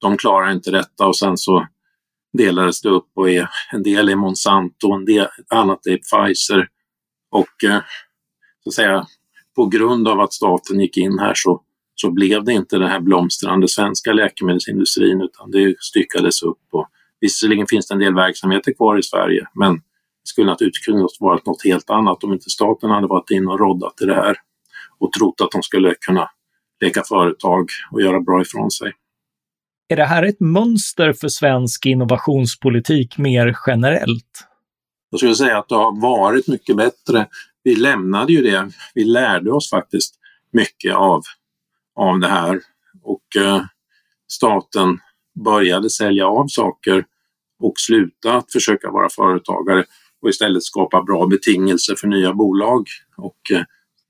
De 0.00 0.16
klarar 0.16 0.52
inte 0.52 0.70
detta 0.70 1.06
och 1.06 1.16
sen 1.16 1.36
så 1.36 1.66
delades 2.32 2.80
det 2.80 2.88
upp 2.88 3.08
och 3.14 3.30
är, 3.30 3.50
en 3.72 3.82
del 3.82 4.08
är 4.08 4.16
Monsanto, 4.16 4.92
en 4.92 5.04
del 5.04 5.26
annat 5.48 5.86
är 5.86 5.98
Pfizer 5.98 6.68
och 7.30 7.64
eh, 7.64 7.80
så 8.64 8.70
att 8.70 8.74
säga 8.74 9.06
på 9.56 9.66
grund 9.66 10.08
av 10.08 10.20
att 10.20 10.32
staten 10.32 10.80
gick 10.80 10.96
in 10.96 11.18
här 11.18 11.32
så, 11.36 11.62
så 12.00 12.10
blev 12.10 12.44
det 12.44 12.52
inte 12.52 12.78
den 12.78 12.88
här 12.88 13.00
blomstrande 13.00 13.68
svenska 13.68 14.12
läkemedelsindustrin 14.12 15.20
utan 15.20 15.50
det 15.50 15.74
styckades 15.80 16.42
upp 16.42 16.62
och 16.72 16.86
visserligen 17.20 17.66
finns 17.66 17.88
det 17.88 17.94
en 17.94 18.00
del 18.00 18.14
verksamheter 18.14 18.72
kvar 18.72 18.98
i 18.98 19.02
Sverige 19.02 19.46
men 19.54 19.74
det 19.74 19.80
skulle 20.24 20.46
naturligtvis 20.46 20.86
kunna 20.86 21.08
vara 21.20 21.40
något 21.44 21.64
helt 21.64 21.90
annat 21.90 22.24
om 22.24 22.32
inte 22.32 22.50
staten 22.50 22.90
hade 22.90 23.06
varit 23.06 23.30
in 23.30 23.48
och 23.48 23.60
roddat 23.60 24.02
i 24.02 24.04
det 24.04 24.14
här 24.14 24.36
och 24.98 25.12
trott 25.12 25.40
att 25.40 25.50
de 25.50 25.62
skulle 25.62 25.94
kunna 26.00 26.30
leka 26.80 27.02
företag 27.08 27.68
och 27.92 28.02
göra 28.02 28.20
bra 28.20 28.42
ifrån 28.42 28.70
sig. 28.70 28.92
Är 29.88 29.96
det 29.96 30.04
här 30.04 30.22
ett 30.22 30.40
mönster 30.40 31.12
för 31.12 31.28
svensk 31.28 31.86
innovationspolitik 31.86 33.18
mer 33.18 33.56
generellt? 33.66 34.46
Jag 35.10 35.20
skulle 35.20 35.34
säga 35.34 35.58
att 35.58 35.68
det 35.68 35.74
har 35.74 36.00
varit 36.00 36.48
mycket 36.48 36.76
bättre. 36.76 37.26
Vi 37.62 37.76
lämnade 37.76 38.32
ju 38.32 38.42
det. 38.42 38.70
Vi 38.94 39.04
lärde 39.04 39.52
oss 39.52 39.70
faktiskt 39.70 40.14
mycket 40.52 40.94
av, 40.94 41.22
av 42.00 42.20
det 42.20 42.28
här 42.28 42.60
och 43.02 43.42
eh, 43.42 43.62
staten 44.32 44.98
började 45.44 45.90
sälja 45.90 46.26
av 46.26 46.46
saker 46.48 47.04
och 47.62 47.74
sluta 47.76 48.34
att 48.34 48.52
försöka 48.52 48.90
vara 48.90 49.08
företagare 49.10 49.84
och 50.22 50.28
istället 50.28 50.62
skapa 50.62 51.02
bra 51.02 51.26
betingelser 51.26 51.94
för 51.94 52.08
nya 52.08 52.32
bolag. 52.32 52.86
Och 53.16 53.50
eh, 53.52 53.62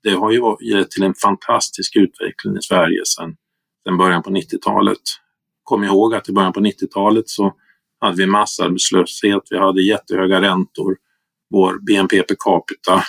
det 0.03 0.11
har 0.11 0.31
ju 0.31 0.41
gett 0.61 0.91
till 0.91 1.03
en 1.03 1.13
fantastisk 1.13 1.95
utveckling 1.95 2.57
i 2.57 2.61
Sverige 2.61 3.01
sedan, 3.05 3.35
sedan 3.83 3.97
början 3.97 4.23
på 4.23 4.29
90-talet. 4.29 5.01
Kom 5.63 5.83
ihåg 5.83 6.15
att 6.15 6.29
i 6.29 6.33
början 6.33 6.53
på 6.53 6.59
90-talet 6.59 7.29
så 7.29 7.53
hade 7.99 8.17
vi 8.17 8.25
massarbetslöshet, 8.25 9.41
vi 9.49 9.57
hade 9.57 9.81
jättehöga 9.81 10.41
räntor. 10.41 10.97
Vår 11.49 11.79
BNP 11.85 12.23
per 12.23 12.35
capita 12.39 13.03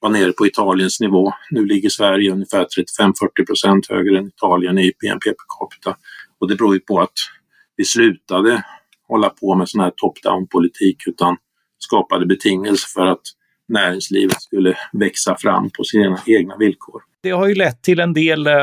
var 0.00 0.10
nere 0.10 0.32
på 0.32 0.46
Italiens 0.46 1.00
nivå. 1.00 1.32
Nu 1.50 1.66
ligger 1.66 1.88
Sverige 1.88 2.32
ungefär 2.32 2.66
35-40 3.00 3.46
procent 3.46 3.86
högre 3.90 4.18
än 4.18 4.26
Italien 4.26 4.78
i 4.78 4.92
BNP 5.00 5.30
per 5.30 5.46
capita. 5.58 5.96
Och 6.40 6.48
det 6.48 6.56
beror 6.56 6.74
ju 6.74 6.80
på 6.80 7.00
att 7.00 7.18
vi 7.76 7.84
slutade 7.84 8.64
hålla 9.08 9.28
på 9.28 9.54
med 9.54 9.68
sån 9.68 9.80
här 9.80 9.92
top-down 9.96 10.46
politik 10.46 10.96
utan 11.06 11.36
skapade 11.78 12.26
betingelser 12.26 12.88
för 12.94 13.06
att 13.06 13.22
näringslivet 13.68 14.42
skulle 14.42 14.76
växa 14.92 15.36
fram 15.36 15.70
på 15.70 15.84
sina 15.84 16.20
egna 16.26 16.56
villkor. 16.56 17.02
Det 17.22 17.30
har 17.30 17.48
ju 17.48 17.54
lett 17.54 17.82
till 17.82 18.00
en 18.00 18.12
del 18.12 18.46
eh, 18.46 18.54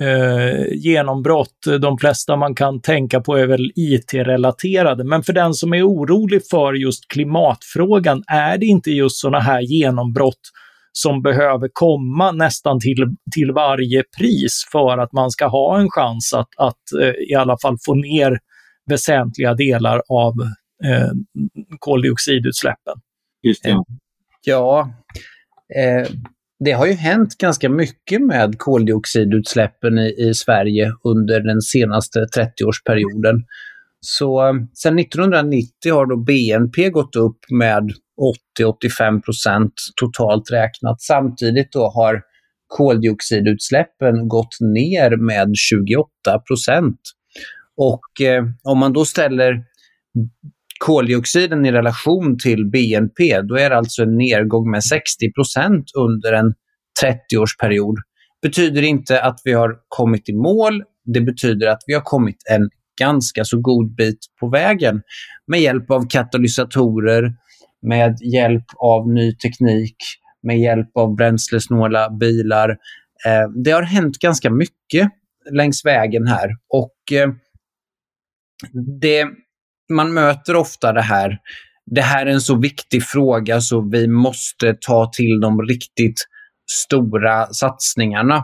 eh 0.00 0.66
genombrott. 0.72 1.66
De 1.80 1.98
flesta 1.98 2.36
man 2.36 2.54
kan 2.54 2.80
tänka 2.80 3.20
på 3.20 3.36
är 3.36 3.46
väl 3.46 3.72
IT-relaterade, 3.74 5.04
men 5.04 5.22
för 5.22 5.32
den 5.32 5.54
som 5.54 5.74
är 5.74 5.88
orolig 5.88 6.42
för 6.50 6.72
just 6.72 7.08
klimatfrågan, 7.08 8.24
är 8.26 8.58
det 8.58 8.66
inte 8.66 8.90
just 8.90 9.16
sådana 9.16 9.40
här 9.40 9.60
genombrott 9.60 10.50
som 10.96 11.22
behöver 11.22 11.68
komma 11.72 12.32
nästan 12.32 12.80
till, 12.80 13.16
till 13.34 13.52
varje 13.52 14.02
pris 14.18 14.68
för 14.72 14.98
att 14.98 15.12
man 15.12 15.30
ska 15.30 15.46
ha 15.46 15.80
en 15.80 15.90
chans 15.90 16.34
att, 16.34 16.48
att 16.56 17.02
eh, 17.02 17.30
i 17.30 17.34
alla 17.34 17.56
fall 17.62 17.76
få 17.86 17.94
ner 17.94 18.38
väsentliga 18.86 19.54
delar 19.54 20.02
av 20.08 20.32
eh, 20.84 21.10
koldioxidutsläppen. 21.78 22.94
Just 23.42 23.62
det. 23.62 23.82
Ja, 24.44 24.94
eh, 25.76 26.08
det 26.64 26.72
har 26.72 26.86
ju 26.86 26.92
hänt 26.92 27.38
ganska 27.38 27.68
mycket 27.68 28.22
med 28.22 28.58
koldioxidutsläppen 28.58 29.98
i, 29.98 30.14
i 30.18 30.34
Sverige 30.34 30.92
under 31.04 31.40
den 31.40 31.62
senaste 31.62 32.18
30-årsperioden. 32.18 33.42
Så 34.04 34.48
eh, 34.48 34.54
sedan 34.74 34.98
1990 34.98 35.92
har 35.92 36.06
då 36.06 36.16
BNP 36.16 36.90
gått 36.90 37.16
upp 37.16 37.38
med 37.50 37.90
80-85 38.60 39.22
procent 39.22 39.72
totalt 39.96 40.50
räknat. 40.52 41.02
Samtidigt 41.02 41.72
då 41.72 41.90
har 41.94 42.22
koldioxidutsläppen 42.66 44.28
gått 44.28 44.56
ner 44.60 45.16
med 45.16 45.52
28 45.56 46.08
procent. 46.48 47.00
Och 47.76 48.26
eh, 48.26 48.44
om 48.62 48.78
man 48.78 48.92
då 48.92 49.04
ställer 49.04 49.64
koldioxiden 50.78 51.66
i 51.66 51.72
relation 51.72 52.38
till 52.38 52.70
BNP, 52.70 53.40
då 53.40 53.58
är 53.58 53.70
det 53.70 53.76
alltså 53.76 54.02
en 54.02 54.16
nedgång 54.16 54.70
med 54.70 54.84
60 54.84 55.32
procent 55.32 55.84
under 55.98 56.32
en 56.32 56.54
30-årsperiod. 57.02 57.96
betyder 58.42 58.82
inte 58.82 59.22
att 59.22 59.40
vi 59.44 59.52
har 59.52 59.76
kommit 59.88 60.28
i 60.28 60.32
mål. 60.32 60.82
Det 61.04 61.20
betyder 61.20 61.66
att 61.66 61.80
vi 61.86 61.94
har 61.94 62.00
kommit 62.00 62.36
en 62.50 62.70
ganska 63.00 63.44
så 63.44 63.60
god 63.60 63.94
bit 63.94 64.18
på 64.40 64.48
vägen 64.48 65.02
med 65.46 65.60
hjälp 65.60 65.90
av 65.90 66.08
katalysatorer, 66.08 67.32
med 67.82 68.16
hjälp 68.34 68.64
av 68.76 69.08
ny 69.08 69.36
teknik, 69.36 69.96
med 70.42 70.58
hjälp 70.58 70.96
av 70.96 71.16
bränslesnåla 71.16 72.10
bilar. 72.10 72.70
Eh, 73.26 73.50
det 73.64 73.70
har 73.70 73.82
hänt 73.82 74.18
ganska 74.18 74.50
mycket 74.50 75.08
längs 75.50 75.84
vägen 75.84 76.26
här 76.26 76.50
och 76.68 77.12
eh, 77.12 77.28
det 79.00 79.26
man 79.92 80.14
möter 80.14 80.56
ofta 80.56 80.92
det 80.92 81.02
här, 81.02 81.38
det 81.86 82.00
här 82.00 82.26
är 82.26 82.30
en 82.30 82.40
så 82.40 82.56
viktig 82.56 83.02
fråga 83.02 83.60
så 83.60 83.80
vi 83.80 84.08
måste 84.08 84.76
ta 84.80 85.10
till 85.12 85.40
de 85.40 85.62
riktigt 85.62 86.26
stora 86.70 87.46
satsningarna. 87.46 88.36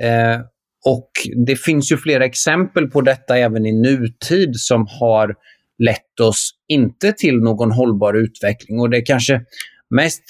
Eh, 0.00 0.40
och 0.88 1.10
det 1.46 1.56
finns 1.56 1.92
ju 1.92 1.96
flera 1.96 2.24
exempel 2.24 2.86
på 2.86 3.00
detta 3.00 3.38
även 3.38 3.66
i 3.66 3.72
nutid 3.72 4.50
som 4.56 4.86
har 5.00 5.34
lett 5.78 6.20
oss 6.20 6.50
inte 6.68 7.12
till 7.12 7.36
någon 7.36 7.72
hållbar 7.72 8.14
utveckling. 8.14 8.80
Och 8.80 8.90
det 8.90 9.00
kanske 9.00 9.40
mest 9.90 10.22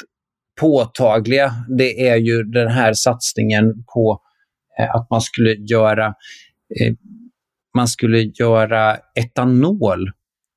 påtagliga, 0.61 1.53
det 1.79 2.09
är 2.09 2.17
ju 2.17 2.43
den 2.43 2.69
här 2.69 2.93
satsningen 2.93 3.85
på 3.95 4.21
eh, 4.79 4.95
att 4.95 5.11
man 5.11 5.21
skulle 5.21 5.55
göra 5.55 6.07
eh, 6.81 6.95
man 7.77 7.89
skulle 7.89 8.23
göra 8.23 8.97
etanol 9.15 10.11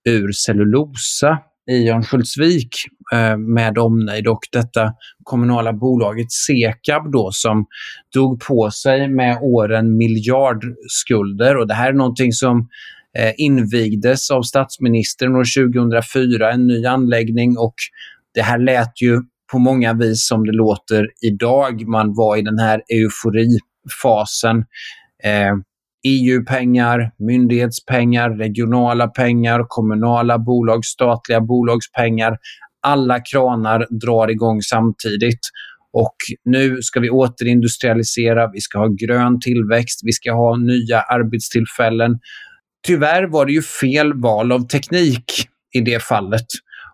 ur 0.10 0.32
cellulosa 0.32 1.40
i 1.72 1.90
Örnsköldsvik 1.90 2.70
eh, 3.14 3.38
med 3.38 3.78
omnejd 3.78 4.28
och 4.28 4.40
detta 4.52 4.94
kommunala 5.24 5.74
bolaget 5.74 6.32
Sekab 6.32 7.12
då 7.12 7.30
som 7.32 7.66
drog 8.14 8.40
på 8.40 8.72
sig 8.72 9.08
med 9.08 9.38
åren 9.42 9.98
miljardskulder 9.98 11.58
och 11.58 11.68
det 11.68 11.74
här 11.74 11.90
är 11.90 11.94
någonting 11.94 12.32
som 12.32 12.68
eh, 13.18 13.34
invigdes 13.38 14.32
av 14.32 14.42
statsministern 14.42 15.36
år 15.36 15.72
2004, 15.72 16.52
en 16.52 16.68
ny 16.68 16.86
anläggning 16.86 17.58
och 17.58 17.76
det 18.34 18.42
här 18.42 18.58
lät 18.58 19.02
ju 19.02 19.22
på 19.52 19.60
många 19.60 19.94
vis 19.94 20.28
som 20.28 20.46
det 20.46 20.52
låter 20.52 21.08
idag. 21.22 21.88
Man 21.88 22.14
var 22.14 22.38
i 22.38 22.42
den 22.42 22.60
här 22.60 22.82
euforifasen. 22.94 24.58
Eh, 25.24 25.56
EU-pengar, 26.04 27.12
myndighetspengar, 27.20 28.30
regionala 28.30 29.08
pengar, 29.08 29.66
kommunala 29.68 30.38
bolag, 30.38 30.86
statliga 30.86 31.42
bolagspengar. 31.42 32.38
Alla 32.82 33.20
kranar 33.20 33.88
drar 33.90 34.28
igång 34.28 34.62
samtidigt. 34.62 35.40
Och 35.94 36.16
nu 36.46 36.82
ska 36.82 37.00
vi 37.00 37.10
återindustrialisera, 37.10 38.52
vi 38.54 38.62
ska 38.62 38.80
ha 38.80 38.88
grön 38.88 39.40
tillväxt, 39.40 40.00
vi 40.04 40.12
ska 40.12 40.32
ha 40.34 40.58
nya 40.58 41.02
arbetstillfällen. 41.02 42.20
Tyvärr 42.88 43.24
var 43.24 43.46
det 43.46 43.52
ju 43.52 43.62
fel 43.62 44.14
val 44.14 44.52
av 44.52 44.68
teknik 44.68 45.26
i 45.74 45.82
det 45.82 46.04
fallet. 46.04 46.46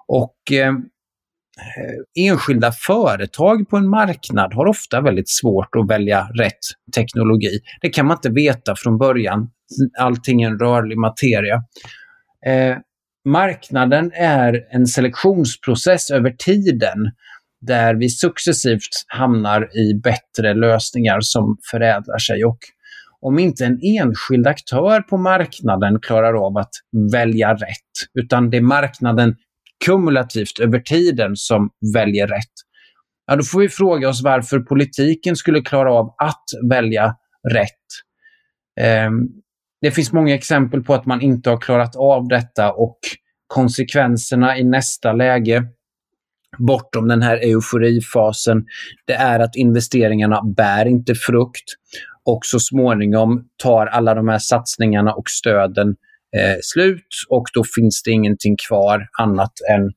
Och 0.08 0.52
eh, 0.52 0.74
Eh, 1.60 2.24
enskilda 2.30 2.72
företag 2.72 3.70
på 3.70 3.78
en 3.78 3.90
marknad 3.90 4.54
har 4.54 4.66
ofta 4.66 5.02
väldigt 5.02 5.30
svårt 5.30 5.76
att 5.76 5.90
välja 5.90 6.28
rätt 6.34 6.60
teknologi. 6.96 7.60
Det 7.82 7.90
kan 7.90 8.06
man 8.06 8.18
inte 8.18 8.30
veta 8.30 8.76
från 8.76 8.98
början. 8.98 9.50
Allting 10.00 10.42
är 10.42 10.48
en 10.48 10.60
rörlig 10.60 10.98
materia. 10.98 11.56
Eh, 12.46 12.78
marknaden 13.26 14.12
är 14.14 14.68
en 14.72 14.88
selektionsprocess 14.88 16.12
över 16.12 16.32
tiden 16.32 17.12
där 17.62 17.96
vi 17.96 18.10
successivt 18.10 19.06
hamnar 19.08 19.78
i 19.78 19.94
bättre 19.94 20.54
lösningar 20.54 21.18
som 21.22 21.58
förädlar 21.72 22.18
sig. 22.18 22.46
Och 22.46 22.60
om 23.22 23.40
inte 23.40 23.66
en 23.66 23.80
enskild 23.84 24.48
aktör 24.48 25.02
på 25.02 25.18
marknaden 25.18 26.00
klarar 26.00 26.46
av 26.46 26.58
att 26.58 26.72
välja 27.12 27.54
rätt, 27.54 28.20
utan 28.20 28.50
det 28.50 28.62
marknaden 28.62 29.36
kumulativt 29.86 30.60
över 30.60 30.80
tiden 30.80 31.36
som 31.36 31.70
väljer 31.94 32.28
rätt, 32.28 32.54
ja, 33.28 33.36
då 33.36 33.44
får 33.44 33.60
vi 33.60 33.70
fråga 33.70 34.10
oss 34.10 34.24
varför 34.24 34.60
politiken 34.60 35.36
skulle 35.36 35.62
klara 35.62 35.94
av 35.94 36.16
att 36.18 36.70
välja 36.70 37.16
rätt. 37.54 37.72
Ehm, 38.80 39.28
det 39.82 39.92
finns 39.92 40.14
många 40.14 40.36
exempel 40.36 40.84
på 40.84 40.94
att 40.94 41.06
man 41.06 41.22
inte 41.22 41.50
har 41.50 41.58
klarat 41.58 41.96
av 41.96 42.28
detta 42.28 42.72
och 42.72 43.00
konsekvenserna 43.48 44.58
i 44.58 44.64
nästa 44.64 45.14
läge 45.14 45.64
bortom 46.58 47.08
den 47.08 47.22
här 47.22 47.38
euforifasen, 47.38 48.66
det 49.06 49.14
är 49.14 49.40
att 49.40 49.56
investeringarna 49.56 50.42
bär 50.44 50.86
inte 50.86 51.16
frukt 51.16 51.66
och 52.26 52.40
så 52.46 52.60
småningom 52.60 53.48
tar 53.64 53.86
alla 53.86 54.14
de 54.14 54.28
här 54.28 54.38
satsningarna 54.38 55.14
och 55.14 55.30
stöden 55.30 55.96
eh, 56.38 56.56
slut 56.62 57.08
och 57.30 57.44
då 57.54 57.64
finns 57.76 58.04
det 58.04 58.12
ingenting 58.12 58.56
kvar 58.68 59.08
annat 59.20 59.54
än 59.72 59.92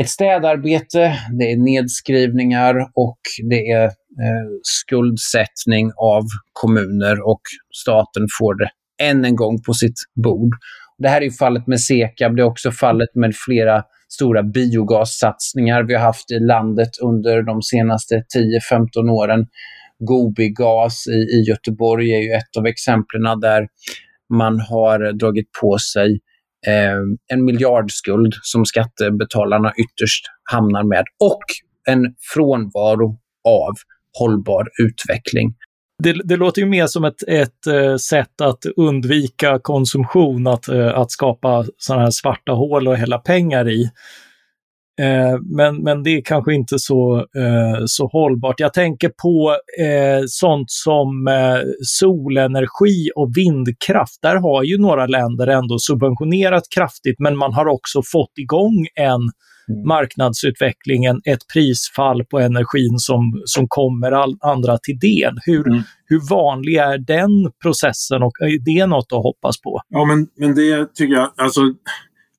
ett 0.00 0.08
städarbete, 0.08 1.18
det 1.38 1.52
är 1.52 1.56
nedskrivningar 1.56 2.74
och 2.94 3.18
det 3.50 3.70
är 3.70 3.84
eh, 3.84 4.48
skuldsättning 4.62 5.92
av 5.96 6.22
kommuner 6.52 7.28
och 7.28 7.40
staten 7.74 8.26
får 8.38 8.54
det 8.54 8.70
än 9.02 9.24
en 9.24 9.36
gång 9.36 9.62
på 9.62 9.74
sitt 9.74 9.98
bord. 10.24 10.54
Det 10.98 11.08
här 11.08 11.22
är 11.22 11.30
fallet 11.30 11.66
med 11.66 11.80
Sekab, 11.80 12.36
det 12.36 12.42
är 12.42 12.46
också 12.46 12.70
fallet 12.70 13.14
med 13.14 13.36
flera 13.36 13.82
stora 14.08 14.42
biogassatsningar 14.42 15.82
vi 15.82 15.94
har 15.94 16.00
haft 16.00 16.30
i 16.30 16.38
landet 16.38 16.90
under 17.02 17.42
de 17.42 17.62
senaste 17.62 18.14
10-15 18.14 19.10
åren. 19.10 19.46
Gobigas 19.98 21.06
i, 21.06 21.36
i 21.36 21.44
Göteborg 21.48 22.10
är 22.10 22.20
ju 22.20 22.32
ett 22.32 22.56
av 22.58 22.66
exemplen 22.66 23.40
där 23.40 23.68
man 24.34 24.60
har 24.60 25.12
dragit 25.12 25.52
på 25.60 25.78
sig 25.78 26.20
eh, 26.66 26.98
en 27.32 27.44
miljardskuld 27.44 28.34
som 28.42 28.64
skattebetalarna 28.66 29.72
ytterst 29.76 30.24
hamnar 30.52 30.82
med 30.82 31.04
och 31.20 31.44
en 31.88 32.14
frånvaro 32.34 33.18
av 33.48 33.74
hållbar 34.18 34.68
utveckling. 34.82 35.54
Det, 36.02 36.12
det, 36.24 36.36
låter 36.36 36.62
ju 36.62 36.68
mer 36.68 36.86
som 36.86 37.04
ett, 37.04 37.22
ett 37.28 37.66
eh, 37.66 37.96
sätt 37.96 38.40
att 38.40 38.66
undvika 38.76 39.58
konsumtion, 39.58 40.46
att, 40.46 40.68
eh, 40.68 40.98
att 40.98 41.10
skapa 41.10 41.64
sådana 41.76 42.02
här 42.02 42.10
svarta 42.10 42.52
hål 42.52 42.88
och 42.88 42.96
hälla 42.96 43.18
pengar 43.18 43.68
i. 43.68 43.90
Uh, 45.00 45.40
men, 45.56 45.82
men 45.82 46.02
det 46.02 46.10
är 46.10 46.22
kanske 46.24 46.54
inte 46.54 46.78
så, 46.78 47.26
så 47.86 48.06
hållbart. 48.06 48.60
Jag 48.60 48.74
tänker 48.74 49.08
på 49.22 49.56
sånt 50.26 50.70
som 50.70 51.28
solenergi 51.80 53.10
och 53.16 53.36
vindkraft. 53.36 54.18
Där 54.22 54.36
har 54.36 54.62
ju 54.62 54.78
några 54.78 55.06
länder 55.06 55.46
ändå 55.46 55.78
subventionerat 55.78 56.62
kraftigt, 56.74 57.16
men 57.18 57.36
man 57.36 57.52
har 57.52 57.66
också 57.66 58.02
fått 58.12 58.32
igång 58.38 58.86
en 58.94 59.30
Mm. 59.70 59.88
marknadsutvecklingen 59.88 61.20
ett 61.24 61.38
prisfall 61.52 62.24
på 62.24 62.38
energin 62.38 62.98
som, 62.98 63.42
som 63.44 63.66
kommer 63.68 64.12
all, 64.12 64.36
andra 64.40 64.78
till 64.78 64.98
del. 64.98 65.38
Hur, 65.44 65.68
mm. 65.68 65.82
hur 66.06 66.20
vanlig 66.30 66.74
är 66.74 66.98
den 66.98 67.52
processen 67.62 68.22
och 68.22 68.32
är 68.40 68.64
det 68.64 68.86
något 68.86 69.12
att 69.12 69.22
hoppas 69.22 69.60
på? 69.60 69.80
Ja, 69.88 70.04
men, 70.04 70.26
men 70.36 70.54
det 70.54 70.94
tycker 70.94 71.14
jag, 71.14 71.30
alltså 71.36 71.60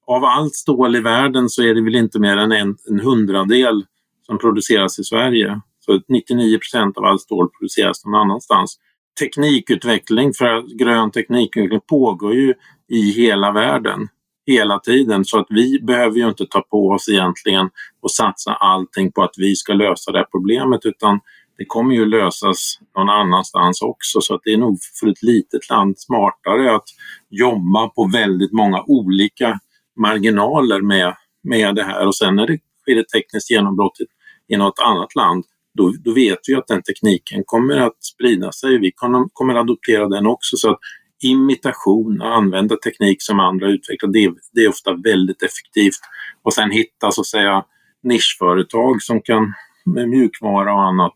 av 0.10 0.26
allt 0.26 0.56
stål 0.56 0.96
i 0.96 1.00
världen 1.00 1.50
så 1.50 1.64
är 1.64 1.76
det 1.76 1.82
väl 1.82 1.96
inte 1.96 2.20
mer 2.20 2.38
än 2.38 2.52
en, 2.52 2.78
en 2.90 3.00
hundradel 3.00 3.86
som 4.26 4.38
produceras 4.38 5.00
i 5.00 5.04
Sverige. 5.04 5.62
Så 5.80 6.02
99 6.08 6.58
procent 6.58 6.98
av 6.98 7.06
allt 7.06 7.22
stål 7.22 7.50
produceras 7.50 8.06
någon 8.06 8.16
annanstans. 8.16 8.80
Teknikutveckling 9.20 10.34
för 10.34 10.78
grön 10.78 11.12
teknikutveckling 11.12 11.82
pågår 11.90 12.34
ju 12.34 12.54
i 12.90 13.12
hela 13.12 13.52
världen 13.52 14.08
hela 14.48 14.80
tiden 14.80 15.26
så 15.26 15.40
att 15.40 15.48
vi 15.50 15.80
behöver 15.80 16.18
ju 16.18 16.28
inte 16.28 16.46
ta 16.46 16.62
på 16.62 16.90
oss 16.90 17.10
egentligen 17.10 17.70
och 18.02 18.12
satsa 18.12 18.54
allting 18.54 19.12
på 19.12 19.24
att 19.24 19.34
vi 19.38 19.56
ska 19.56 19.74
lösa 19.74 20.12
det 20.12 20.18
här 20.18 20.28
problemet 20.32 20.86
utan 20.86 21.20
det 21.58 21.66
kommer 21.66 21.96
ju 21.96 22.06
lösas 22.06 22.80
någon 22.98 23.10
annanstans 23.10 23.82
också 23.82 24.22
så 24.22 24.36
att 24.36 24.42
det 24.44 24.54
är 24.54 24.58
nog 24.58 24.80
för 25.00 25.08
ett 25.08 25.24
litet 25.24 25.70
land 25.70 26.00
smartare 26.00 26.76
att 26.76 26.90
jobba 27.30 27.88
på 27.88 28.10
väldigt 28.14 28.52
många 28.52 28.84
olika 28.88 29.60
marginaler 30.00 30.82
med, 30.82 31.16
med 31.44 31.76
det 31.76 31.84
här 31.84 32.08
och 32.08 32.16
sen 32.16 32.36
när 32.36 32.48
det 32.48 32.58
sker 32.82 33.00
ett 33.00 33.10
tekniskt 33.10 33.52
genombrott 33.52 34.00
i, 34.00 34.06
i 34.54 34.58
något 34.58 34.80
annat 34.80 35.16
land 35.16 35.44
då, 35.74 35.94
då 36.04 36.14
vet 36.14 36.40
vi 36.48 36.56
att 36.56 36.68
den 36.68 36.82
tekniken 36.82 37.44
kommer 37.46 37.78
att 37.78 38.04
sprida 38.04 38.52
sig. 38.52 38.80
Vi 38.80 38.92
kommer, 38.92 39.30
kommer 39.34 39.56
adoptera 39.56 40.08
den 40.08 40.26
också 40.26 40.58
så 40.58 40.72
att 40.72 40.80
imitation, 41.24 42.22
att 42.22 42.38
använda 42.38 42.76
teknik 42.76 43.18
som 43.20 43.40
andra 43.40 43.68
utvecklar, 43.68 44.10
det, 44.10 44.34
det, 44.54 44.62
är 44.62 44.70
ofta 44.70 44.94
väldigt 44.94 45.44
effektivt. 45.44 46.00
Och 46.44 46.54
sen 46.54 46.72
hitta 46.72 47.12
så 47.12 47.22
att 47.22 47.28
säga 47.28 47.66
nischföretag 48.04 49.02
som 49.02 49.22
kan 49.22 49.54
med 49.86 50.10
mjukvara 50.10 50.74
och 50.74 50.84
annat 50.84 51.16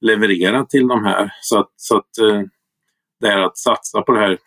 leverera 0.00 0.64
till 0.64 0.88
de 0.88 1.04
här. 1.04 1.32
Så 1.40 1.58
att, 1.58 1.70
så 1.76 1.96
att 1.96 2.18
eh, 2.18 2.42
det 3.20 3.26
är 3.26 3.38
att 3.38 3.58
satsa 3.58 4.02
på 4.02 4.12
det 4.12 4.20
här 4.20 4.38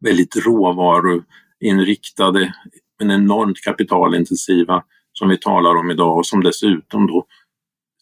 väldigt 0.00 0.36
råvaru 0.36 1.22
inriktade, 1.60 2.54
men 2.98 3.10
enormt 3.10 3.60
kapitalintensiva 3.60 4.82
som 5.12 5.28
vi 5.28 5.38
talar 5.38 5.76
om 5.76 5.90
idag 5.90 6.16
och 6.18 6.26
som 6.26 6.42
dessutom 6.42 7.06
då 7.06 7.26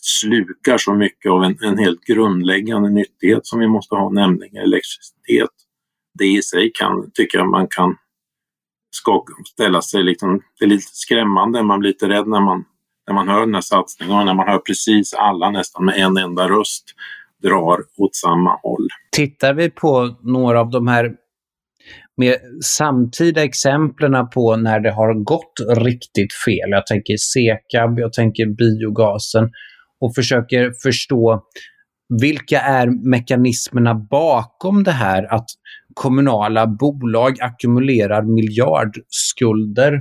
slukar 0.00 0.78
så 0.78 0.94
mycket 0.94 1.30
av 1.30 1.44
en, 1.44 1.58
en 1.62 1.78
helt 1.78 2.04
grundläggande 2.04 2.90
nyttighet 2.90 3.46
som 3.46 3.58
vi 3.58 3.68
måste 3.68 3.94
ha, 3.94 4.10
nämligen 4.10 4.56
elektricitet 4.56 5.50
det 6.18 6.26
i 6.26 6.42
sig 6.42 6.70
kan, 6.74 7.10
tycker 7.14 7.38
jag 7.38 7.50
man 7.50 7.66
kan 7.70 7.96
skaka, 8.90 9.32
ställa 9.52 9.82
sig 9.82 10.02
liksom, 10.02 10.40
det 10.58 10.64
är 10.64 10.68
lite 10.68 10.90
skrämmande, 10.92 11.62
man 11.62 11.78
blir 11.80 11.90
lite 11.90 12.08
rädd 12.08 12.26
när 12.26 12.40
man, 12.40 12.64
när 13.06 13.14
man 13.14 13.28
hör 13.28 13.40
den 13.40 13.54
här 13.54 13.60
satsningen 13.60 14.18
och 14.18 14.26
när 14.26 14.34
man 14.34 14.48
hör 14.48 14.58
precis 14.58 15.14
alla 15.14 15.50
nästan 15.50 15.84
med 15.84 15.96
en 15.96 16.16
enda 16.16 16.48
röst 16.48 16.84
drar 17.42 17.84
åt 17.96 18.14
samma 18.14 18.50
håll. 18.62 18.88
Tittar 19.12 19.54
vi 19.54 19.70
på 19.70 20.16
några 20.20 20.60
av 20.60 20.70
de 20.70 20.86
här 20.86 21.16
med 22.18 22.36
samtida 22.64 23.44
exemplen 23.44 24.30
på 24.34 24.56
när 24.56 24.80
det 24.80 24.90
har 24.90 25.24
gått 25.24 25.84
riktigt 25.84 26.32
fel. 26.46 26.70
Jag 26.70 26.86
tänker 26.86 27.16
Sekab, 27.16 27.98
jag 27.98 28.12
tänker 28.12 28.46
biogasen 28.46 29.50
och 30.00 30.14
försöker 30.14 30.72
förstå 30.82 31.42
vilka 32.22 32.60
är 32.60 33.10
mekanismerna 33.10 33.94
bakom 33.94 34.84
det 34.84 34.90
här 34.90 35.34
att 35.34 35.46
kommunala 35.94 36.66
bolag 36.66 37.36
ackumulerar 37.40 38.22
miljardskulder 38.22 39.92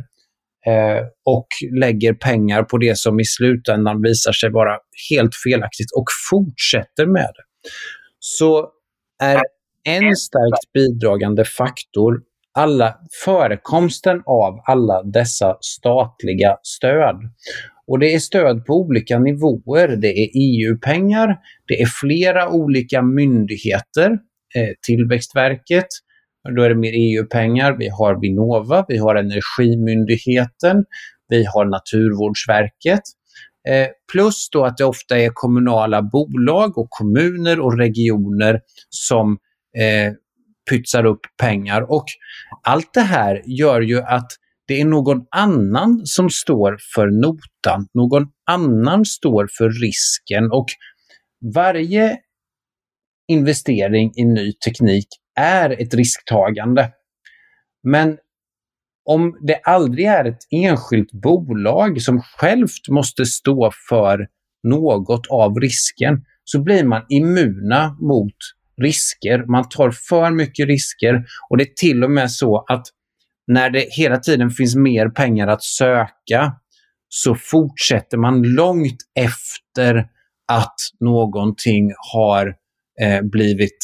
eh, 0.67 1.06
och 1.25 1.47
lägger 1.80 2.13
pengar 2.13 2.63
på 2.63 2.77
det 2.77 2.97
som 2.97 3.19
i 3.19 3.25
slutändan 3.25 4.01
visar 4.01 4.32
sig 4.32 4.51
vara 4.51 4.77
helt 5.12 5.36
felaktigt 5.45 5.91
och 5.97 6.06
fortsätter 6.30 7.06
med 7.06 7.30
det. 7.36 7.69
Så 8.19 8.69
är 9.23 9.41
en 9.88 10.15
starkt 10.15 10.73
bidragande 10.73 11.45
faktor 11.45 12.21
alla, 12.58 12.95
förekomsten 13.26 14.21
av 14.26 14.62
alla 14.65 15.04
dessa 15.04 15.58
statliga 15.62 16.58
stöd. 16.63 17.15
Och 17.88 18.00
det 18.00 18.13
är 18.13 18.19
stöd 18.19 18.65
på 18.65 18.73
olika 18.73 19.19
nivåer. 19.19 19.88
Det 19.88 20.19
är 20.23 20.30
EU-pengar, 20.34 21.38
det 21.67 21.82
är 21.82 21.86
flera 21.86 22.50
olika 22.50 23.02
myndigheter, 23.02 24.12
eh, 24.56 24.69
Tillväxtverket, 24.88 25.88
då 26.56 26.63
är 26.63 26.69
det 26.69 26.76
mer 26.76 26.93
EU-pengar. 26.93 27.76
Vi 27.80 27.89
har 27.89 28.21
Vinnova, 28.21 28.86
vi 28.88 28.97
har 28.97 29.15
Energimyndigheten, 29.15 30.86
vi 31.30 31.45
har 31.45 31.65
Naturvårdsverket. 31.65 33.02
Eh, 33.69 33.88
plus 34.12 34.50
då 34.52 34.65
att 34.65 34.78
det 34.78 34.86
ofta 34.86 35.19
är 35.19 35.30
kommunala 35.34 36.02
bolag 36.02 36.78
och 36.78 36.88
kommuner 36.89 37.60
och 37.60 37.78
regioner 37.78 38.62
som 38.89 39.38
eh, 39.77 40.13
pytsar 40.69 41.06
upp 41.06 41.21
pengar. 41.41 41.91
Och 41.91 42.06
allt 42.63 42.93
det 42.93 43.01
här 43.01 43.41
gör 43.45 43.82
ju 43.82 44.01
att 44.01 44.27
det 44.67 44.82
är 44.82 44.86
någon 44.86 45.25
annan 45.32 46.01
som 46.06 46.30
står 46.30 46.77
för 46.95 47.08
notan. 47.08 47.88
Någon 47.93 48.27
annan 48.45 49.06
står 49.06 49.47
för 49.58 49.69
risken 49.69 50.51
och 50.51 50.65
varje 51.53 52.17
investering 53.27 54.12
i 54.15 54.25
ny 54.25 54.53
teknik 54.53 55.08
är 55.39 55.82
ett 55.82 55.93
risktagande. 55.93 56.91
Men 57.84 58.17
om 59.06 59.38
det 59.47 59.60
aldrig 59.63 60.06
är 60.06 60.25
ett 60.25 60.41
enskilt 60.51 61.12
bolag 61.12 62.01
som 62.01 62.21
självt 62.21 62.89
måste 62.89 63.25
stå 63.25 63.71
för 63.89 64.27
något 64.63 65.27
av 65.30 65.60
risken 65.60 66.25
så 66.43 66.63
blir 66.63 66.84
man 66.84 67.06
immuna 67.10 67.97
mot 68.01 68.36
risker. 68.81 69.45
Man 69.51 69.69
tar 69.69 69.91
för 69.91 70.31
mycket 70.31 70.67
risker 70.67 71.25
och 71.49 71.57
det 71.57 71.63
är 71.63 71.73
till 71.75 72.03
och 72.03 72.11
med 72.11 72.31
så 72.31 72.65
att 72.69 72.87
när 73.47 73.69
det 73.69 73.85
hela 73.89 74.17
tiden 74.17 74.49
finns 74.49 74.75
mer 74.75 75.09
pengar 75.09 75.47
att 75.47 75.63
söka 75.63 76.53
så 77.09 77.35
fortsätter 77.35 78.17
man 78.17 78.43
långt 78.43 78.97
efter 79.19 80.07
att 80.51 80.75
någonting 80.99 81.91
har 82.13 82.55
eh, 83.01 83.21
blivit 83.21 83.77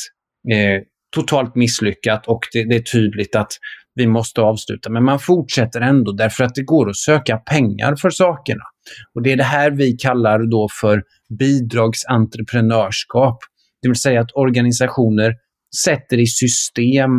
eh, 0.51 0.81
totalt 1.15 1.55
misslyckat 1.55 2.27
och 2.27 2.39
det, 2.53 2.63
det, 2.69 2.75
är 2.75 2.81
tydligt 2.81 3.35
att 3.35 3.51
vi 3.95 4.07
måste 4.07 4.41
avsluta. 4.41 4.89
Men 4.89 5.03
man 5.03 5.19
fortsätter 5.19 5.81
ändå 5.81 6.11
därför 6.11 6.43
att 6.43 6.55
det 6.55 6.63
går 6.63 6.89
att 6.89 6.97
söka 6.97 7.37
pengar 7.37 7.95
för 7.95 8.09
sakerna. 8.09 8.63
Och 9.15 9.23
det 9.23 9.31
är 9.31 9.37
det 9.37 9.43
här 9.43 9.71
vi 9.71 9.91
kallar 9.91 10.51
då 10.51 10.67
för 10.81 11.03
bidragsentreprenörskap. 11.39 13.37
Det 13.83 13.89
vill 13.89 14.01
säga 14.01 14.21
att 14.21 14.31
organisationer 14.35 15.35
sätter 15.83 16.19
i 16.19 16.25
system 16.25 17.09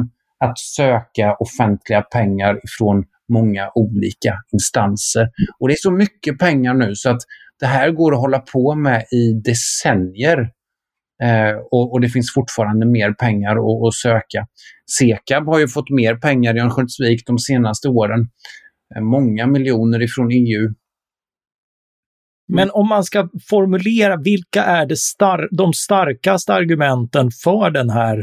att 0.44 0.58
söka 0.58 1.36
offentliga 1.40 2.02
pengar 2.02 2.60
från 2.78 3.04
många 3.32 3.70
olika 3.74 4.34
instanser. 4.52 5.28
Och 5.60 5.68
det 5.68 5.74
är 5.74 5.82
så 5.82 5.90
mycket 5.90 6.38
pengar 6.38 6.74
nu 6.74 6.94
så 6.94 7.10
att 7.10 7.20
det 7.60 7.66
här 7.66 7.90
går 7.90 8.12
att 8.12 8.20
hålla 8.20 8.38
på 8.38 8.74
med 8.74 9.04
i 9.12 9.32
decennier. 9.44 10.38
Eh, 11.22 11.56
och, 11.70 11.92
och, 11.92 12.00
det 12.00 12.08
finns 12.08 12.34
fortfarande 12.34 12.86
mer 12.86 13.12
pengar 13.12 13.52
att, 13.52 13.86
att 13.88 13.94
söka. 13.94 14.46
Sekab 14.98 15.46
har 15.46 15.58
ju 15.58 15.68
fått 15.68 15.90
mer 15.90 16.14
pengar 16.16 16.56
i 16.56 16.60
Örnsköldsvik 16.60 17.26
de 17.26 17.38
senaste 17.38 17.88
åren. 17.88 18.20
Eh, 18.96 19.02
många 19.02 19.46
miljoner 19.46 20.02
ifrån 20.02 20.30
EU. 20.30 20.74
Men 22.48 22.70
om 22.70 22.88
man 22.88 23.04
ska 23.04 23.28
formulera 23.48 24.16
vilka 24.16 24.64
är 24.64 24.86
det 24.86 24.98
star 24.98 25.48
de 25.50 25.72
starkaste 25.72 26.54
argumenten 26.54 27.30
för 27.44 27.70
den 27.70 27.90
här 27.90 28.18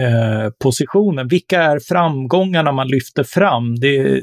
eh, 0.00 0.50
positionen? 0.62 1.28
Vilka 1.28 1.62
är 1.62 1.78
framgångarna 1.78 2.72
man 2.72 2.88
lyfter 2.88 3.24
fram? 3.24 3.74
Det, 3.74 4.22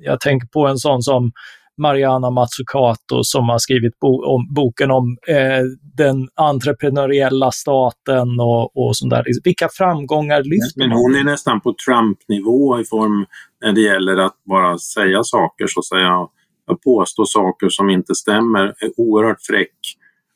jag 0.00 0.20
tänker 0.20 0.48
på 0.48 0.66
en 0.66 0.78
sån 0.78 1.02
som 1.02 1.32
Mariana 1.78 2.30
Mazzucato 2.30 3.24
som 3.24 3.48
har 3.48 3.58
skrivit 3.58 3.98
bo 3.98 4.24
om, 4.24 4.54
boken 4.54 4.90
om 4.90 5.16
eh, 5.28 5.62
den 5.96 6.28
entreprenöriella 6.34 7.50
staten 7.50 8.40
och, 8.40 8.76
och 8.76 8.96
sånt 8.96 9.10
där. 9.10 9.24
Vilka 9.44 9.68
framgångar 9.72 10.42
lyfter 10.42 10.78
Men 10.78 10.92
hon 10.92 11.14
är 11.14 11.24
nästan 11.24 11.60
på 11.60 11.74
Trump-nivå 11.86 12.80
i 12.80 12.84
form 12.84 13.26
när 13.64 13.72
det 13.72 13.80
gäller 13.80 14.16
att 14.16 14.44
bara 14.44 14.78
säga 14.78 15.22
saker 15.22 15.66
så 15.66 15.80
att 15.80 15.86
säga. 15.86 16.26
Att 16.66 16.80
påstå 16.80 17.26
saker 17.26 17.68
som 17.68 17.90
inte 17.90 18.14
stämmer, 18.14 18.74
är 18.78 18.92
oerhört 18.96 19.42
fräck 19.42 19.76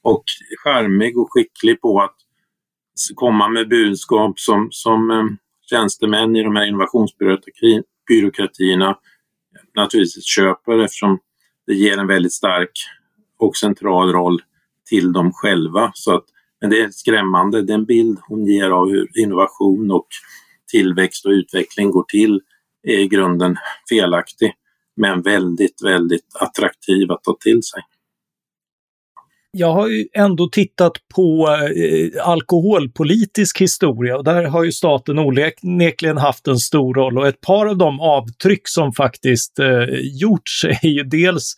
och 0.02 0.24
charmig 0.64 1.18
och 1.18 1.28
skicklig 1.30 1.80
på 1.80 2.00
att 2.00 2.16
komma 3.14 3.48
med 3.48 3.68
budskap 3.68 4.40
som, 4.40 4.68
som 4.70 5.10
eh, 5.10 5.24
tjänstemän 5.70 6.36
i 6.36 6.42
de 6.42 6.56
här 6.56 6.66
innovationsbyråkratierna 6.66 8.98
naturligtvis 9.74 10.24
köper 10.24 10.78
eftersom 10.78 11.18
det 11.66 11.74
ger 11.74 11.98
en 11.98 12.06
väldigt 12.06 12.32
stark 12.32 12.70
och 13.38 13.56
central 13.56 14.12
roll 14.12 14.42
till 14.88 15.12
dem 15.12 15.32
själva. 15.32 15.90
Så 15.94 16.14
att, 16.14 16.24
men 16.60 16.70
det 16.70 16.80
är 16.80 16.90
skrämmande, 16.90 17.62
den 17.62 17.84
bild 17.84 18.18
hon 18.28 18.46
ger 18.46 18.70
av 18.70 18.88
hur 18.88 19.18
innovation 19.18 19.90
och 19.90 20.06
tillväxt 20.70 21.26
och 21.26 21.30
utveckling 21.30 21.90
går 21.90 22.04
till 22.08 22.40
är 22.82 22.98
i 22.98 23.08
grunden 23.08 23.56
felaktig 23.88 24.54
men 24.98 25.22
väldigt, 25.22 25.84
väldigt 25.84 26.37
attraktiv 26.40 27.12
att 27.12 27.24
ta 27.24 27.37
till 27.40 27.62
sig 27.62 27.82
jag 29.50 29.72
har 29.72 29.88
ju 29.88 30.06
ändå 30.12 30.48
tittat 30.48 30.92
på 31.14 31.48
eh, 31.76 32.28
alkoholpolitisk 32.28 33.61
historia 33.61 34.16
och 34.16 34.24
där 34.24 34.44
har 34.44 34.64
ju 34.64 34.72
staten 34.72 35.18
onekligen 35.18 36.18
haft 36.18 36.46
en 36.46 36.58
stor 36.58 36.94
roll 36.94 37.18
och 37.18 37.28
ett 37.28 37.40
par 37.40 37.66
av 37.66 37.76
de 37.76 38.00
avtryck 38.00 38.62
som 38.64 38.92
faktiskt 38.92 39.58
eh, 39.58 39.84
gjorts 40.20 40.64
är 40.82 40.88
ju 40.88 41.02
dels 41.02 41.54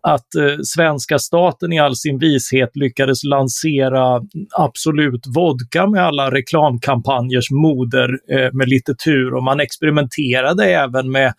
att 0.00 0.34
eh, 0.34 0.56
svenska 0.64 1.18
staten 1.18 1.72
i 1.72 1.78
all 1.78 1.96
sin 1.96 2.18
vishet 2.18 2.70
lyckades 2.76 3.24
lansera 3.24 4.20
Absolut 4.58 5.26
Vodka 5.34 5.86
med 5.86 6.06
alla 6.06 6.30
reklamkampanjers 6.30 7.50
moder 7.50 8.08
eh, 8.30 8.52
med 8.52 8.68
lite 8.68 8.94
tur 9.04 9.34
och 9.34 9.42
man 9.42 9.60
experimenterade 9.60 10.64
även 10.64 11.10
med 11.10 11.32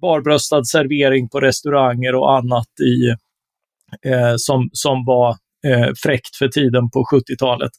barbröstad 0.00 0.64
servering 0.64 1.28
på 1.28 1.40
restauranger 1.40 2.14
och 2.14 2.36
annat 2.36 2.68
i 2.82 3.08
eh, 4.10 4.34
som, 4.36 4.70
som 4.72 5.04
var 5.04 5.36
eh, 5.66 5.90
fräckt 6.02 6.36
för 6.36 6.48
tiden 6.48 6.90
på 6.90 7.04
70-talet. 7.12 7.70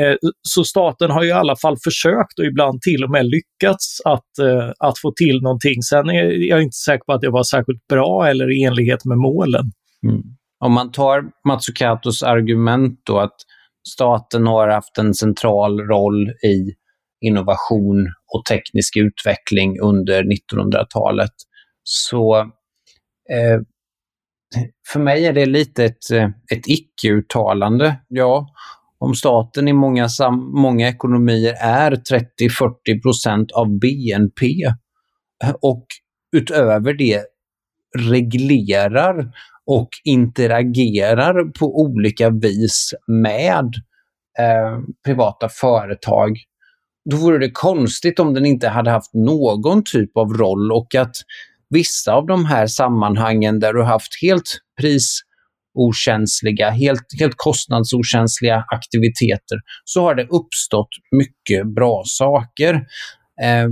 Eh, 0.00 0.14
så 0.42 0.64
staten 0.64 1.10
har 1.10 1.24
i 1.24 1.32
alla 1.32 1.56
fall 1.56 1.76
försökt 1.84 2.38
och 2.38 2.44
ibland 2.44 2.80
till 2.80 3.04
och 3.04 3.10
med 3.10 3.26
lyckats 3.26 4.00
att, 4.04 4.38
eh, 4.38 4.70
att 4.78 4.98
få 4.98 5.12
till 5.16 5.42
någonting. 5.42 5.82
Sen 5.82 6.10
är 6.10 6.48
jag 6.48 6.62
inte 6.62 6.76
säker 6.76 7.04
på 7.04 7.12
att 7.12 7.20
det 7.20 7.30
var 7.30 7.42
särskilt 7.42 7.86
bra 7.86 8.26
eller 8.26 8.50
i 8.50 8.64
enlighet 8.64 9.04
med 9.04 9.18
målen. 9.18 9.64
Mm. 10.06 10.22
Om 10.64 10.72
man 10.72 10.92
tar 10.92 11.24
Matsukatos 11.48 12.22
argument 12.22 13.00
då 13.06 13.18
att 13.18 13.36
staten 13.88 14.46
har 14.46 14.68
haft 14.68 14.98
en 14.98 15.14
central 15.14 15.80
roll 15.80 16.30
i 16.30 16.74
innovation 17.26 18.06
och 18.34 18.44
teknisk 18.44 18.96
utveckling 18.96 19.80
under 19.80 20.22
1900-talet 20.22 21.32
så 21.82 22.36
eh, 23.30 23.60
för 24.92 25.00
mig 25.00 25.26
är 25.26 25.32
det 25.32 25.46
lite 25.46 25.84
ett, 25.84 26.10
eh, 26.12 26.28
ett 26.52 26.66
icke-uttalande. 26.66 27.96
Ja, 28.08 28.46
om 28.98 29.14
staten 29.14 29.68
i 29.68 29.72
många, 29.72 30.08
många 30.54 30.88
ekonomier 30.88 31.54
är 31.60 31.92
30-40 31.92 33.02
procent 33.02 33.52
av 33.52 33.78
BNP 33.78 34.46
eh, 35.44 35.54
och 35.62 35.86
utöver 36.36 36.94
det 36.94 37.24
reglerar 37.98 39.32
och 39.66 39.88
interagerar 40.04 41.44
på 41.58 41.80
olika 41.80 42.30
vis 42.30 42.94
med 43.06 43.74
eh, 44.38 44.78
privata 45.04 45.48
företag, 45.48 46.38
då 47.10 47.16
vore 47.16 47.38
det 47.38 47.50
konstigt 47.50 48.20
om 48.20 48.34
den 48.34 48.46
inte 48.46 48.68
hade 48.68 48.90
haft 48.90 49.14
någon 49.14 49.82
typ 49.84 50.16
av 50.16 50.32
roll 50.32 50.72
och 50.72 50.94
att 50.94 51.16
vissa 51.74 52.12
av 52.12 52.26
de 52.26 52.44
här 52.44 52.66
sammanhangen 52.66 53.60
där 53.60 53.72
du 53.72 53.82
haft 53.82 54.22
helt 54.22 54.58
prisokänsliga, 54.80 56.70
helt, 56.70 57.06
helt 57.20 57.34
kostnadsokänsliga 57.36 58.64
aktiviteter, 58.68 59.58
så 59.84 60.02
har 60.02 60.14
det 60.14 60.26
uppstått 60.26 60.88
mycket 61.16 61.74
bra 61.74 62.02
saker. 62.06 62.74
Eh, 63.42 63.68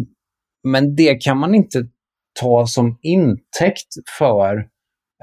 men 0.69 0.97
det 0.97 1.15
kan 1.15 1.39
man 1.39 1.55
inte 1.55 1.87
ta 2.41 2.67
som 2.67 2.99
intäkt 3.03 3.89
för 4.19 4.57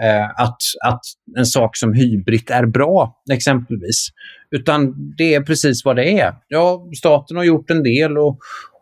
eh, 0.02 0.30
att, 0.30 0.58
att 0.86 1.02
en 1.38 1.46
sak 1.46 1.78
som 1.78 1.94
hybrid 1.94 2.52
är 2.52 2.66
bra, 2.66 3.22
exempelvis. 3.32 4.08
Utan 4.52 4.94
det 5.18 5.34
är 5.36 5.42
precis 5.42 5.86
vad 5.86 5.96
det 5.96 6.20
är. 6.20 6.34
Ja, 6.48 6.90
staten 6.98 7.38
har 7.38 7.44
gjort 7.44 7.70
en 7.70 7.84
del 7.84 8.18
och, 8.18 8.40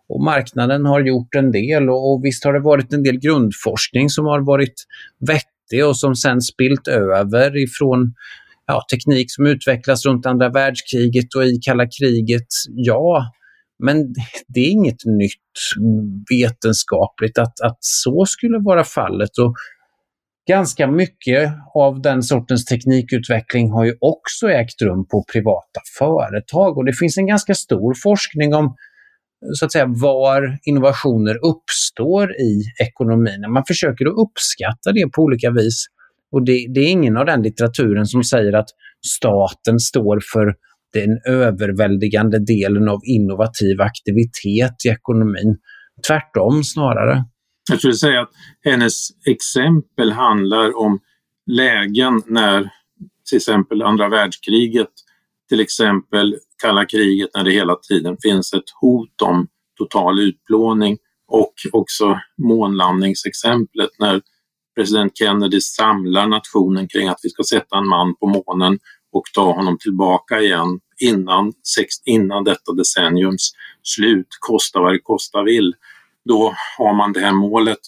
och 0.10 0.24
marknaden 0.24 0.86
har 0.86 1.00
gjort 1.00 1.36
en 1.36 1.52
del 1.52 1.90
och, 1.90 2.12
och 2.12 2.26
visst 2.26 2.44
har 2.44 2.54
det 2.54 2.60
varit 2.60 2.94
en 2.94 3.04
del 3.04 3.20
grundforskning 3.20 4.10
som 4.10 4.26
har 4.26 4.42
varit 4.42 4.84
vettig 5.28 5.86
och 5.86 5.98
som 5.98 6.16
sen 6.16 6.42
spilt 6.42 6.88
över 6.88 7.58
ifrån 7.64 8.14
ja, 8.68 8.86
teknik 8.92 9.26
som 9.30 9.46
utvecklas 9.46 10.06
runt 10.06 10.26
andra 10.26 10.50
världskriget 10.50 11.36
och 11.36 11.46
i 11.46 11.60
kalla 11.62 11.86
kriget. 12.00 12.48
Ja, 12.68 13.32
men 13.84 14.14
det 14.48 14.60
är 14.60 14.72
inget 14.72 15.06
nytt 15.06 15.34
vetenskapligt 16.30 17.38
att, 17.38 17.62
att 17.62 17.78
så 17.80 18.26
skulle 18.26 18.60
vara 18.60 18.84
fallet. 18.84 19.38
Och 19.38 19.56
ganska 20.48 20.88
mycket 20.88 21.54
av 21.74 22.02
den 22.02 22.24
sortens 22.24 22.66
teknikutveckling 22.66 23.72
har 23.72 23.86
ju 23.86 23.96
också 24.02 24.50
ägt 24.50 24.82
rum 24.82 25.08
på 25.08 25.26
privata 25.34 25.82
företag 25.98 26.78
och 26.78 26.86
det 26.86 26.94
finns 26.94 27.18
en 27.18 27.28
ganska 27.28 27.54
stor 27.54 27.94
forskning 28.04 28.54
om 28.54 28.76
så 29.54 29.66
att 29.66 29.72
säga 29.72 29.86
var 29.88 30.58
innovationer 30.64 31.36
uppstår 31.46 32.32
i 32.32 32.64
ekonomin. 32.84 33.52
Man 33.54 33.64
försöker 33.68 34.06
att 34.06 34.18
uppskatta 34.18 34.92
det 34.92 35.12
på 35.16 35.22
olika 35.22 35.52
vis. 35.52 35.86
Och 36.32 36.46
det, 36.46 36.66
det 36.74 36.80
är 36.80 36.90
ingen 36.90 37.18
av 37.18 37.26
den 37.26 37.42
litteraturen 37.42 38.06
som 38.06 38.24
säger 38.24 38.54
att 38.54 38.70
staten 39.08 39.80
står 39.80 40.20
för 40.34 40.56
den 40.94 41.20
överväldigande 41.26 42.40
delen 42.40 42.90
av 42.90 43.00
innovativ 43.04 43.82
aktivitet 43.82 44.86
i 44.86 44.90
ekonomin. 44.90 45.58
Tvärtom 46.08 46.64
snarare. 46.64 47.26
Jag 47.70 47.80
skulle 47.80 47.94
säga 47.94 48.22
att 48.22 48.32
hennes 48.64 48.94
exempel 49.26 50.12
handlar 50.12 50.78
om 50.78 51.00
lägen 51.52 52.22
när 52.26 52.70
till 53.30 53.36
exempel 53.36 53.82
andra 53.82 54.10
världskriget 54.10 54.88
till 55.50 55.60
exempel 55.60 56.36
kalla 56.62 56.86
kriget 56.86 57.30
när 57.34 57.44
det 57.44 57.52
hela 57.52 57.76
tiden 57.76 58.18
finns 58.22 58.54
ett 58.54 58.70
hot 58.82 59.22
om 59.22 59.48
total 59.78 60.20
utplåning 60.20 60.98
och 61.28 61.54
också 61.72 62.20
månlandningsexemplet 62.38 63.90
när 64.00 64.22
president 64.76 65.18
Kennedy 65.18 65.62
samlar 65.62 66.28
nationen 66.28 66.88
kring 66.88 67.08
att 67.08 67.20
vi 67.24 67.30
ska 67.30 67.44
sätta 67.44 67.78
en 67.78 67.88
man 67.88 68.16
på 68.16 68.28
månen 68.28 68.80
och 69.12 69.24
ta 69.34 69.54
honom 69.54 69.78
tillbaka 69.78 70.42
igen 70.42 70.80
innan, 71.00 71.54
innan 72.06 72.44
detta 72.44 72.74
decenniums 72.74 73.52
slut, 73.84 74.28
kosta 74.40 74.80
vad 74.80 74.94
det 74.94 75.00
kosta 75.00 75.44
vill. 75.44 75.76
Då 76.26 76.54
har 76.78 76.94
man 76.94 77.14
det 77.14 77.20
här 77.20 77.34
målet 77.34 77.80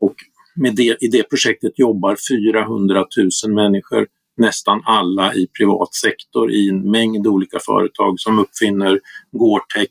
och 0.00 0.14
med 0.56 0.74
det, 0.76 0.96
i 1.00 1.08
det 1.08 1.22
projektet 1.22 1.78
jobbar 1.78 2.16
400 2.30 3.06
000 3.44 3.54
människor, 3.54 4.06
nästan 4.38 4.82
alla 4.84 5.34
i 5.34 5.46
privat 5.46 5.94
sektor 5.94 6.52
i 6.52 6.68
en 6.68 6.90
mängd 6.90 7.26
olika 7.26 7.58
företag 7.66 8.20
som 8.20 8.38
uppfinner 8.38 9.00
Gore-Tex, 9.32 9.90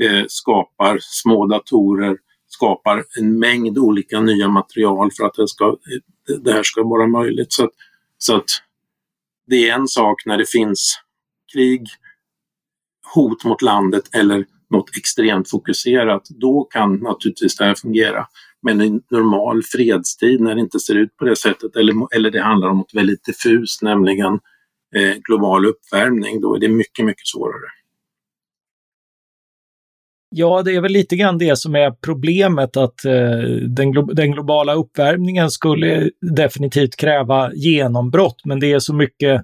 eh, 0.00 0.24
skapar 0.28 0.98
små 1.00 1.46
datorer, 1.46 2.16
skapar 2.48 3.04
en 3.18 3.38
mängd 3.38 3.78
olika 3.78 4.20
nya 4.20 4.48
material 4.48 5.10
för 5.16 5.24
att 5.24 5.34
det, 5.34 5.48
ska, 5.48 5.68
eh, 5.68 6.36
det 6.36 6.52
här 6.52 6.62
ska 6.62 6.82
vara 6.82 7.06
möjligt. 7.06 7.52
Så 7.52 7.64
att, 7.64 7.70
så 8.18 8.36
att 8.36 8.50
det 9.46 9.68
är 9.68 9.74
en 9.74 9.88
sak 9.88 10.26
när 10.26 10.38
det 10.38 10.50
finns 10.50 10.98
krig, 11.52 11.86
hot 13.14 13.44
mot 13.44 13.62
landet 13.62 14.04
eller 14.12 14.46
något 14.70 14.96
extremt 14.96 15.50
fokuserat, 15.50 16.22
då 16.28 16.64
kan 16.64 16.96
naturligtvis 16.96 17.56
det 17.56 17.64
här 17.64 17.74
fungera. 17.74 18.26
Men 18.66 18.80
i 18.80 19.00
normal 19.10 19.62
fredstid 19.62 20.40
när 20.40 20.54
det 20.54 20.60
inte 20.60 20.80
ser 20.80 20.94
ut 20.94 21.16
på 21.16 21.24
det 21.24 21.36
sättet. 21.36 21.76
Eller, 21.76 22.16
eller 22.16 22.30
det 22.30 22.42
handlar 22.42 22.68
om 22.68 22.78
något 22.78 22.94
väldigt 22.94 23.24
diffust, 23.24 23.82
nämligen 23.82 24.32
eh, 24.96 25.14
global 25.28 25.66
uppvärmning, 25.66 26.40
då 26.40 26.54
är 26.54 26.60
det 26.60 26.68
mycket, 26.68 27.04
mycket 27.04 27.26
svårare. 27.26 27.70
Ja, 30.30 30.62
det 30.62 30.74
är 30.74 30.80
väl 30.80 30.92
lite 30.92 31.16
grann 31.16 31.38
det 31.38 31.58
som 31.58 31.74
är 31.74 31.90
problemet 31.90 32.76
att 32.76 33.04
eh, 33.04 33.40
den, 33.68 33.92
glo 33.92 34.02
den, 34.02 34.32
globala 34.32 34.74
uppvärmningen 34.74 35.50
skulle 35.50 36.10
definitivt 36.36 36.96
kräva 36.96 37.52
genombrott, 37.54 38.44
men 38.44 38.60
det 38.60 38.72
är 38.72 38.78
så 38.78 38.94
mycket 38.94 39.42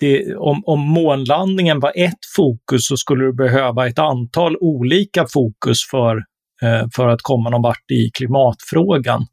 det, 0.00 0.36
om, 0.36 0.62
om 0.66 0.80
månlandningen 0.80 1.80
var 1.80 1.92
ett 1.96 2.24
fokus 2.36 2.86
så 2.86 2.96
skulle 2.96 3.24
du 3.24 3.32
behöva 3.32 3.88
ett 3.88 3.98
antal 3.98 4.56
olika 4.60 5.26
fokus 5.32 5.78
för, 5.90 6.24
Eh, 6.64 6.86
för 6.96 7.08
att 7.08 7.22
komma 7.22 7.50
någon 7.50 7.62
vart 7.62 7.90
i 7.90 8.10
klimatfrågan. 8.14 9.26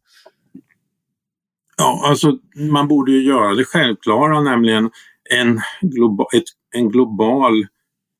Ja, 1.77 2.03
alltså 2.05 2.37
man 2.55 2.87
borde 2.87 3.11
ju 3.11 3.23
göra 3.23 3.55
det 3.55 3.65
självklara, 3.65 4.41
nämligen 4.41 4.89
en, 5.29 5.61
globa, 5.81 6.25
ett, 6.33 6.43
en 6.75 6.89
global 6.89 7.61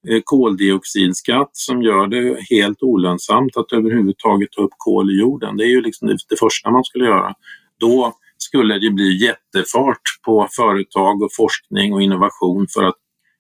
eh, 0.10 0.22
koldioxidskatt 0.24 1.50
som 1.54 1.82
gör 1.82 2.08
det 2.08 2.38
helt 2.50 2.84
olönsamt 2.84 3.58
att 3.58 3.72
överhuvudtaget 3.72 4.52
ta 4.52 4.62
upp 4.62 4.74
kol 4.78 5.12
i 5.12 5.20
jorden. 5.20 5.58
Det 5.58 5.64
är 5.64 5.70
ju 5.70 5.82
liksom 5.82 6.08
det, 6.08 6.18
det 6.30 6.40
första 6.40 6.72
man 6.72 6.84
skulle 6.84 7.06
göra. 7.06 7.34
Då 7.80 8.14
skulle 8.38 8.80
det 8.80 8.90
bli 8.90 9.26
jättefart 9.26 10.02
på 10.26 10.48
företag 10.58 11.22
och 11.22 11.36
forskning 11.38 11.94
och 11.94 12.02
innovation 12.02 12.68
för 12.74 12.84
att 12.84 12.96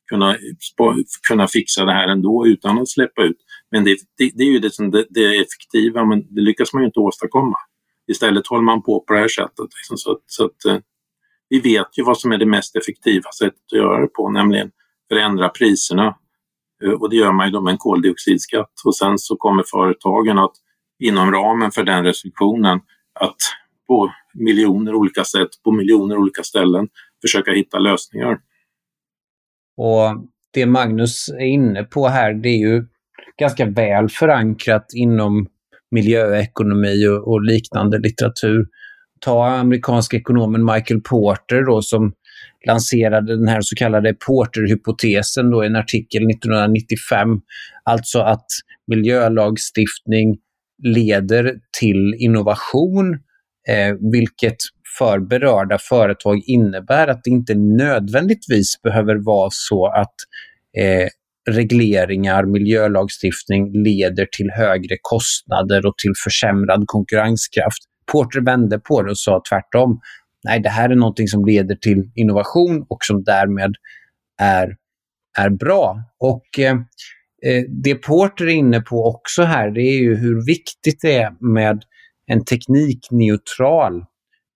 kunna, 0.09 0.37
kunna 1.27 1.47
fixa 1.47 1.85
det 1.85 1.93
här 1.93 2.07
ändå 2.07 2.47
utan 2.47 2.79
att 2.79 2.89
släppa 2.89 3.23
ut. 3.23 3.37
Men 3.71 3.83
det, 3.83 3.97
det, 4.17 4.31
det 4.35 4.43
är 4.43 4.51
ju 4.51 4.59
det, 4.59 4.73
som 4.73 4.91
det, 4.91 5.05
det 5.09 5.37
effektiva, 5.37 6.05
men 6.05 6.35
det 6.35 6.41
lyckas 6.41 6.73
man 6.73 6.83
ju 6.83 6.85
inte 6.85 6.99
åstadkomma. 6.99 7.57
Istället 8.07 8.47
håller 8.47 8.63
man 8.63 8.83
på 8.83 8.99
på 8.99 9.13
det 9.13 9.19
här 9.19 9.27
sättet. 9.27 9.67
Liksom, 9.79 9.97
så, 9.97 10.19
så 10.25 10.45
att, 10.45 10.65
eh, 10.65 10.77
vi 11.49 11.59
vet 11.59 11.97
ju 11.97 12.03
vad 12.03 12.17
som 12.17 12.31
är 12.31 12.37
det 12.37 12.45
mest 12.45 12.75
effektiva 12.75 13.31
sättet 13.39 13.61
att 13.71 13.77
göra 13.77 14.01
det 14.01 14.07
på, 14.07 14.29
nämligen 14.29 14.71
förändra 15.09 15.49
priserna. 15.49 16.15
Eh, 16.83 16.91
och 16.91 17.09
det 17.09 17.15
gör 17.15 17.31
man 17.31 17.45
ju 17.45 17.51
då 17.51 17.61
med 17.61 17.71
en 17.71 17.77
koldioxidskatt. 17.77 18.73
Och 18.85 18.95
sen 18.95 19.17
så 19.17 19.35
kommer 19.35 19.63
företagen 19.67 20.37
att 20.37 20.53
inom 20.99 21.31
ramen 21.31 21.71
för 21.71 21.83
den 21.83 22.03
restriktionen 22.03 22.79
att 23.19 23.37
på 23.87 24.11
miljoner 24.33 24.95
olika 24.95 25.23
sätt, 25.23 25.49
på 25.63 25.71
miljoner 25.71 26.17
olika 26.17 26.43
ställen, 26.43 26.89
försöka 27.21 27.51
hitta 27.51 27.79
lösningar. 27.79 28.39
Och 29.77 30.27
det 30.53 30.65
Magnus 30.65 31.29
är 31.29 31.45
inne 31.45 31.83
på 31.83 32.07
här, 32.07 32.33
det 32.33 32.49
är 32.49 32.57
ju 32.57 32.85
ganska 33.41 33.65
väl 33.65 34.09
förankrat 34.09 34.85
inom 34.95 35.47
miljöekonomi 35.91 37.07
och, 37.07 37.31
och 37.31 37.43
liknande 37.43 37.99
litteratur. 37.99 38.65
Ta 39.19 39.47
amerikanska 39.47 40.17
ekonomen 40.17 40.65
Michael 40.65 41.01
Porter 41.01 41.65
då, 41.65 41.81
som 41.81 42.13
lanserade 42.67 43.37
den 43.37 43.47
här 43.47 43.61
så 43.61 43.75
kallade 43.75 44.13
Porter-hypotesen 44.13 45.63
i 45.63 45.65
en 45.65 45.75
artikel 45.75 46.29
1995. 46.29 47.41
Alltså 47.83 48.19
att 48.19 48.45
miljölagstiftning 48.87 50.37
leder 50.83 51.55
till 51.79 52.15
innovation 52.19 53.13
eh, 53.67 53.95
vilket 54.11 54.57
för 54.97 55.19
berörda 55.19 55.77
företag 55.77 56.41
innebär 56.45 57.07
att 57.07 57.23
det 57.23 57.29
inte 57.29 57.55
nödvändigtvis 57.55 58.81
behöver 58.81 59.15
vara 59.15 59.49
så 59.51 59.87
att 59.87 60.15
eh, 60.77 61.07
regleringar, 61.49 62.45
miljölagstiftning 62.45 63.83
leder 63.83 64.27
till 64.37 64.51
högre 64.51 64.97
kostnader 65.01 65.85
och 65.85 65.97
till 65.97 66.13
försämrad 66.23 66.83
konkurrenskraft. 66.85 67.79
Porter 68.11 68.41
vände 68.41 68.79
på 68.79 69.01
det 69.01 69.11
och 69.11 69.19
sa 69.19 69.41
tvärtom. 69.49 69.99
Nej, 70.43 70.59
det 70.59 70.69
här 70.69 70.89
är 70.89 70.95
någonting 70.95 71.27
som 71.27 71.45
leder 71.45 71.75
till 71.75 72.11
innovation 72.15 72.85
och 72.89 72.97
som 73.01 73.23
därmed 73.23 73.75
är, 74.41 74.75
är 75.37 75.49
bra. 75.49 76.03
Och 76.19 76.59
eh, 76.59 76.75
eh 77.45 77.63
det 77.83 77.95
Porter 77.95 78.45
är 78.45 78.53
inne 78.53 78.81
på 78.81 79.05
också 79.05 79.43
här, 79.43 79.71
det 79.71 79.81
är 79.81 79.99
ju 79.99 80.15
hur 80.15 80.45
viktigt 80.45 80.99
det 81.01 81.15
är 81.15 81.53
med 81.53 81.83
en 82.27 82.45
teknikneutral, 82.45 84.05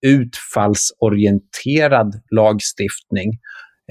utfallsorienterad 0.05 2.21
lagstiftning. 2.31 3.31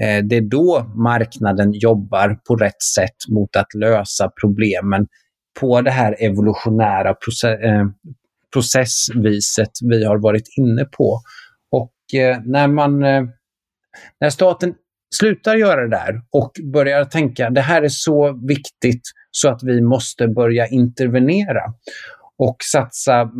Eh, 0.01 0.23
det 0.23 0.35
är 0.35 0.41
då 0.41 0.91
marknaden 0.95 1.73
jobbar 1.73 2.39
på 2.47 2.55
rätt 2.55 2.81
sätt 2.95 3.17
mot 3.29 3.55
att 3.55 3.73
lösa 3.73 4.31
problemen 4.41 5.07
på 5.59 5.81
det 5.81 5.91
här 5.91 6.15
evolutionära 6.19 7.13
process, 7.13 7.59
eh, 7.59 7.85
processviset 8.53 9.71
vi 9.89 10.05
har 10.05 10.17
varit 10.17 10.47
inne 10.57 10.85
på. 10.85 11.19
Och 11.71 12.19
eh, 12.19 12.39
när 12.45 12.67
man 12.67 12.99
när 14.19 14.29
staten 14.29 14.73
slutar 15.15 15.55
göra 15.55 15.81
det 15.81 15.89
där 15.89 16.21
och 16.31 16.51
börjar 16.73 17.05
tänka 17.05 17.49
det 17.49 17.61
här 17.61 17.81
är 17.81 17.89
så 17.89 18.39
viktigt 18.47 19.01
så 19.31 19.49
att 19.49 19.63
vi 19.63 19.81
måste 19.81 20.27
börja 20.27 20.67
intervenera 20.67 21.63
och 22.37 22.57
satsa 22.71 23.21
mm, 23.21 23.31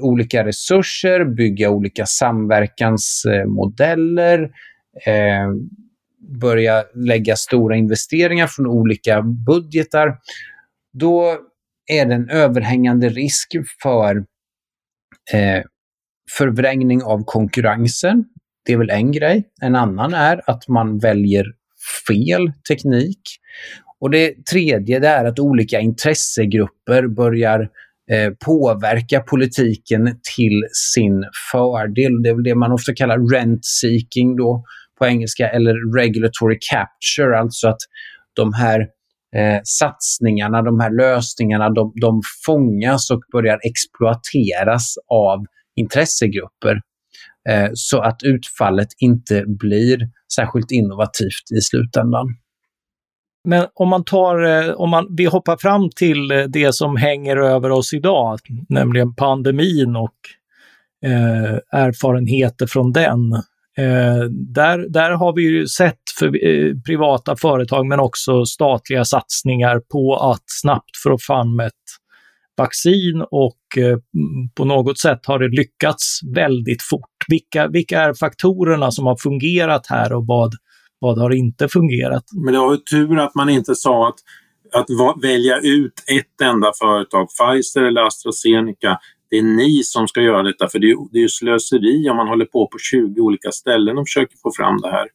olika 0.00 0.44
resurser, 0.44 1.24
bygga 1.24 1.70
olika 1.70 2.06
samverkansmodeller, 2.06 4.50
eh, 5.06 5.48
börja 6.40 6.84
lägga 6.94 7.36
stora 7.36 7.76
investeringar 7.76 8.46
från 8.46 8.66
olika 8.66 9.22
budgetar, 9.22 10.18
då 10.92 11.38
är 11.86 12.06
det 12.06 12.14
en 12.14 12.30
överhängande 12.30 13.08
risk 13.08 13.52
för 13.82 14.16
eh, 15.32 15.62
förvrängning 16.38 17.02
av 17.02 17.24
konkurrensen. 17.24 18.24
Det 18.64 18.72
är 18.72 18.76
väl 18.76 18.90
en 18.90 19.12
grej. 19.12 19.44
En 19.62 19.76
annan 19.76 20.14
är 20.14 20.50
att 20.50 20.68
man 20.68 20.98
väljer 20.98 21.44
fel 22.08 22.52
teknik. 22.68 23.20
Och 24.00 24.10
det 24.10 24.46
tredje 24.46 24.98
det 24.98 25.08
är 25.08 25.24
att 25.24 25.38
olika 25.38 25.80
intressegrupper 25.80 27.06
börjar 27.06 27.68
Eh, 28.10 28.32
påverka 28.44 29.20
politiken 29.20 30.18
till 30.36 30.64
sin 30.92 31.24
fördel. 31.52 32.22
Det 32.22 32.28
är 32.28 32.34
väl 32.34 32.42
det 32.42 32.54
man 32.54 32.72
ofta 32.72 32.94
kallar 32.94 33.18
rent-seeking 33.18 34.36
då 34.36 34.64
på 35.02 35.06
engelska, 35.06 35.48
eller 35.48 35.96
regulatory 35.98 36.58
capture, 36.70 37.38
alltså 37.38 37.68
att 37.68 37.80
de 38.36 38.52
här 38.52 38.80
eh, 39.36 39.60
satsningarna, 39.64 40.62
de 40.62 40.80
här 40.80 40.90
lösningarna, 40.90 41.70
de, 41.70 41.92
de 42.00 42.22
fångas 42.46 43.10
och 43.10 43.22
börjar 43.32 43.60
exploateras 43.62 44.94
av 45.08 45.38
intressegrupper 45.76 46.80
eh, 47.48 47.70
så 47.74 48.00
att 48.00 48.22
utfallet 48.22 48.88
inte 48.98 49.44
blir 49.46 49.98
särskilt 50.36 50.70
innovativt 50.70 51.52
i 51.58 51.60
slutändan. 51.60 52.26
Men 53.48 53.66
om 53.74 53.88
man 53.88 54.04
tar, 54.04 54.42
eh, 54.42 54.74
om 54.74 54.90
man, 54.90 55.06
vi 55.16 55.24
hoppar 55.24 55.56
fram 55.56 55.90
till 55.96 56.30
eh, 56.30 56.44
det 56.44 56.74
som 56.74 56.96
hänger 56.96 57.36
över 57.36 57.70
oss 57.70 57.92
idag, 57.92 58.38
nämligen 58.68 59.14
pandemin 59.14 59.96
och 59.96 60.16
eh, 61.04 61.80
erfarenheter 61.80 62.66
från 62.66 62.92
den. 62.92 63.42
Eh, 63.78 64.24
där, 64.30 64.86
där 64.88 65.10
har 65.10 65.36
vi 65.36 65.42
ju 65.42 65.66
sett 65.66 66.02
för 66.18 66.26
eh, 66.26 66.74
privata 66.86 67.36
företag 67.36 67.86
men 67.86 68.00
också 68.00 68.44
statliga 68.44 69.04
satsningar 69.04 69.80
på 69.92 70.16
att 70.16 70.44
snabbt 70.46 70.96
få 71.04 71.18
fram 71.20 71.60
ett 71.60 71.72
vaccin 72.56 73.24
och 73.30 73.58
eh, 73.78 73.98
på 74.54 74.64
något 74.64 74.98
sätt 74.98 75.26
har 75.26 75.38
det 75.38 75.48
lyckats 75.48 76.20
väldigt 76.34 76.82
fort. 76.82 77.24
Vilka, 77.28 77.68
vilka 77.68 78.00
är 78.00 78.14
faktorerna 78.14 78.90
som 78.90 79.06
har 79.06 79.16
fungerat 79.16 79.86
här 79.86 80.12
och 80.12 80.26
vad 80.26 80.52
vad 80.98 81.18
har 81.18 81.34
inte 81.34 81.68
fungerat? 81.68 82.24
Men 82.44 82.54
det 82.54 82.60
var 82.60 82.72
ju 82.72 82.78
tur 82.78 83.18
att 83.18 83.34
man 83.34 83.48
inte 83.48 83.74
sa 83.74 84.08
att 84.08 84.18
att 84.74 84.86
välja 85.22 85.58
ut 85.58 85.92
ett 86.06 86.40
enda 86.42 86.72
företag, 86.82 87.28
Pfizer 87.28 87.82
eller 87.82 88.02
AstraZeneca, 88.02 88.98
det 89.32 89.38
är 89.38 89.42
ni 89.42 89.84
som 89.84 90.08
ska 90.08 90.20
göra 90.20 90.42
detta 90.42 90.68
för 90.68 90.78
det 90.78 90.90
är, 90.90 90.96
det 91.12 91.18
är 91.18 91.22
ju 91.22 91.28
slöseri 91.28 92.10
om 92.10 92.16
man 92.16 92.28
håller 92.28 92.44
på 92.44 92.66
på 92.66 92.78
20 92.78 93.20
olika 93.20 93.52
ställen 93.52 93.98
och 93.98 94.06
försöker 94.06 94.36
få 94.42 94.52
fram 94.56 94.80
det 94.80 94.90
här. 94.90 95.08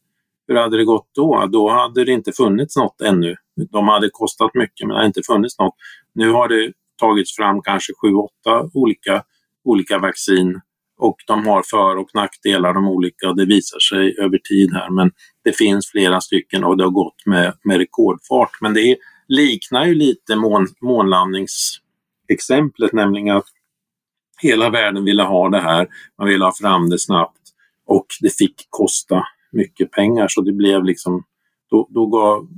Hur 0.48 0.54
hade 0.54 0.76
det 0.76 0.84
gått 0.84 1.10
då? 1.14 1.48
Då 1.52 1.70
hade 1.70 2.04
det 2.04 2.12
inte 2.12 2.32
funnits 2.32 2.76
något 2.76 3.00
ännu. 3.00 3.36
De 3.70 3.88
hade 3.88 4.08
kostat 4.12 4.54
mycket 4.54 4.86
men 4.86 4.88
det 4.88 4.94
hade 4.94 5.06
inte 5.06 5.22
funnits 5.26 5.58
något. 5.58 5.74
Nu 6.14 6.30
har 6.30 6.48
det 6.48 6.72
tagits 7.00 7.36
fram 7.36 7.62
kanske 7.62 7.92
sju, 8.02 8.14
åtta 8.14 8.70
olika, 8.74 9.22
olika 9.64 9.98
vaccin 9.98 10.60
och 10.98 11.16
de 11.26 11.46
har 11.46 11.62
för 11.70 11.96
och 11.96 12.10
nackdelar 12.14 12.74
de 12.74 12.88
olika. 12.88 13.32
Det 13.32 13.44
visar 13.44 13.78
sig 13.78 14.16
över 14.18 14.38
tid 14.38 14.72
här 14.72 14.90
men 14.90 15.10
det 15.44 15.56
finns 15.56 15.90
flera 15.90 16.20
stycken 16.20 16.64
och 16.64 16.76
det 16.76 16.84
har 16.84 16.90
gått 16.90 17.26
med, 17.26 17.52
med 17.64 17.78
rekordfart. 17.78 18.58
Men 18.60 18.74
det 18.74 18.80
är, 18.80 18.96
liknar 19.28 19.84
ju 19.84 19.94
lite 19.94 20.36
mån, 20.36 20.66
månlandningsexemplet, 20.80 22.92
nämligen 22.92 23.36
att 23.36 23.46
hela 24.38 24.70
världen 24.70 25.04
ville 25.04 25.22
ha 25.22 25.48
det 25.48 25.60
här, 25.60 25.88
man 26.18 26.28
ville 26.28 26.44
ha 26.44 26.52
fram 26.60 26.90
det 26.90 26.98
snabbt. 26.98 27.38
Och 27.86 28.06
det 28.20 28.36
fick 28.36 28.66
kosta 28.70 29.24
mycket 29.52 29.90
pengar. 29.90 30.26
Så 30.28 30.40
det 30.40 30.52
blev 30.52 30.84
liksom, 30.84 31.24
då, 31.70 31.88
då, 31.90 32.06
gav, 32.06 32.48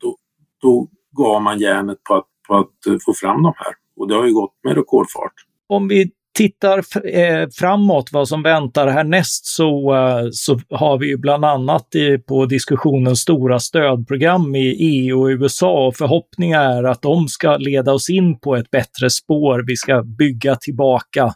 då, 0.00 0.16
då 0.62 0.88
gav 1.16 1.42
man 1.42 1.58
järnet 1.58 2.02
på 2.02 2.14
att, 2.14 2.26
på 2.48 2.56
att 2.56 2.86
eh, 2.86 2.96
få 3.04 3.14
fram 3.14 3.42
de 3.42 3.52
här. 3.56 3.74
Och 3.96 4.08
det 4.08 4.14
har 4.14 4.26
ju 4.26 4.32
gått 4.32 4.54
med 4.62 4.76
rekordfart. 4.76 5.34
Om 5.66 5.88
vi 5.88 6.10
tittar 6.42 7.06
eh, 7.06 7.48
framåt, 7.54 8.12
vad 8.12 8.28
som 8.28 8.42
väntar 8.42 8.88
härnäst, 8.88 9.46
så, 9.46 9.94
eh, 9.94 10.28
så 10.32 10.60
har 10.70 10.98
vi 10.98 11.08
ju 11.08 11.16
bland 11.16 11.44
annat 11.44 11.94
i, 11.94 12.18
på 12.18 12.46
diskussionen 12.46 13.16
stora 13.16 13.58
stödprogram 13.58 14.54
i 14.54 14.76
EU 14.78 15.20
och 15.20 15.26
USA 15.26 15.86
och 15.86 15.96
förhoppningar 15.96 16.60
är 16.60 16.84
att 16.84 17.02
de 17.02 17.28
ska 17.28 17.56
leda 17.56 17.92
oss 17.92 18.10
in 18.10 18.40
på 18.40 18.56
ett 18.56 18.70
bättre 18.70 19.10
spår. 19.10 19.64
Vi 19.66 19.76
ska 19.76 20.02
bygga 20.02 20.56
tillbaka 20.56 21.34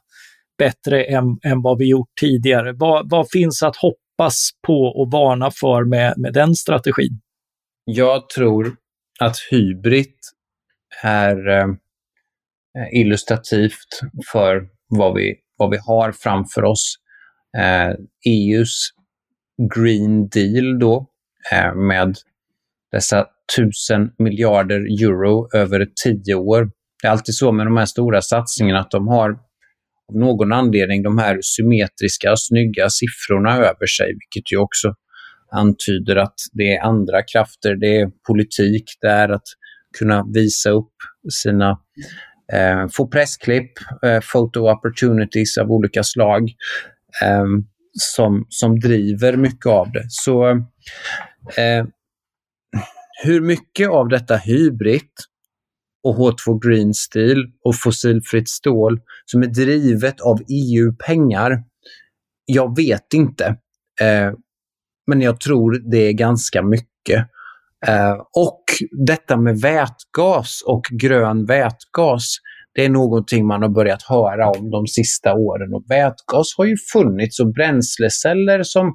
bättre 0.59 1.05
än, 1.05 1.25
än 1.43 1.63
vad 1.63 1.79
vi 1.79 1.89
gjort 1.89 2.11
tidigare. 2.21 2.73
Vad, 2.73 3.11
vad 3.11 3.31
finns 3.31 3.63
att 3.63 3.77
hoppas 3.77 4.51
på 4.67 4.83
och 4.83 5.11
varna 5.11 5.51
för 5.51 5.85
med, 5.85 6.15
med 6.17 6.33
den 6.33 6.55
strategin? 6.55 7.21
Jag 7.85 8.29
tror 8.29 8.77
att 9.21 9.37
hybrid 9.51 10.15
är 11.03 11.49
eh, 11.49 11.67
illustrativt 12.93 14.01
för 14.33 14.76
vad 14.89 15.15
vi, 15.15 15.35
vad 15.57 15.71
vi 15.71 15.79
har 15.87 16.13
framför 16.13 16.65
oss. 16.65 16.95
Eh, 17.59 17.95
EUs 18.27 18.89
Green 19.75 20.29
Deal 20.29 20.79
då, 20.79 21.07
eh, 21.53 21.75
med 21.75 22.17
dessa 22.93 23.27
tusen 23.57 24.11
miljarder 24.19 24.81
euro 24.81 25.49
över 25.55 25.87
tio 26.05 26.35
år. 26.35 26.71
Det 27.03 27.09
är 27.09 27.13
alltid 27.13 27.35
så 27.35 27.53
med 27.53 27.67
de 27.67 27.77
här 27.77 27.87
stora 27.87 28.23
satsningarna 28.23 28.81
att 28.81 28.91
de 28.91 29.09
har 29.09 29.31
av 30.09 30.17
någon 30.17 30.53
anledning 30.53 31.03
de 31.03 31.19
här 31.19 31.39
symmetriska, 31.43 32.35
snygga 32.37 32.89
siffrorna 32.91 33.57
över 33.57 33.87
sig, 33.87 34.07
vilket 34.07 34.53
ju 34.53 34.57
också 34.57 34.95
antyder 35.51 36.17
att 36.17 36.35
det 36.53 36.77
är 36.77 36.83
andra 36.83 37.23
krafter, 37.23 37.77
det 37.77 38.01
är 38.01 38.11
politik, 38.27 38.85
det 39.01 39.09
är 39.09 39.29
att 39.29 39.47
kunna 39.99 40.25
visa 40.35 40.71
upp 40.71 40.93
sina 41.43 41.79
eh, 42.53 42.89
få 42.93 43.07
pressklipp, 43.09 43.73
eh, 44.07 44.21
photo 44.33 44.71
opportunities 44.71 45.59
av 45.59 45.73
olika 45.73 46.05
slag 46.05 46.43
eh, 47.23 47.47
som, 47.93 48.47
som 48.49 48.81
driver 48.81 49.37
mycket 49.37 49.67
av 49.67 49.93
det. 49.93 50.05
Så 50.09 50.49
eh, 51.57 51.87
hur 53.25 53.41
mycket 53.41 53.89
av 53.89 54.09
detta 54.09 54.37
hybrid 54.37 55.11
och 56.03 56.17
H2 56.17 56.69
Green 56.69 56.95
Steel 56.95 57.45
och 57.65 57.75
fossilfritt 57.77 58.49
stål 58.49 59.01
som 59.25 59.43
är 59.43 59.47
drivet 59.47 60.21
av 60.21 60.41
EU-pengar, 60.49 61.65
jag 62.45 62.77
vet 62.77 63.15
inte. 63.15 63.45
Eh, 64.01 64.33
men 65.07 65.21
jag 65.21 65.41
tror 65.41 65.83
det 65.91 65.99
är 65.99 66.13
ganska 66.13 66.63
mycket. 66.63 67.29
Eh, 67.87 68.17
och 68.37 68.63
detta 69.07 69.37
med 69.37 69.61
vätgas 69.61 70.63
och 70.67 70.85
grön 70.91 71.47
vätgas, 71.47 72.37
det 72.75 72.85
är 72.85 72.89
någonting 72.89 73.47
man 73.47 73.63
har 73.63 73.69
börjat 73.69 74.03
höra 74.03 74.51
om 74.51 74.71
de 74.71 74.87
sista 74.87 75.35
åren. 75.35 75.75
Och 75.75 75.85
vätgas 75.89 76.55
har 76.57 76.65
ju 76.65 76.77
funnits 76.93 77.41
och 77.41 77.53
bränsleceller 77.53 78.63
som, 78.63 78.95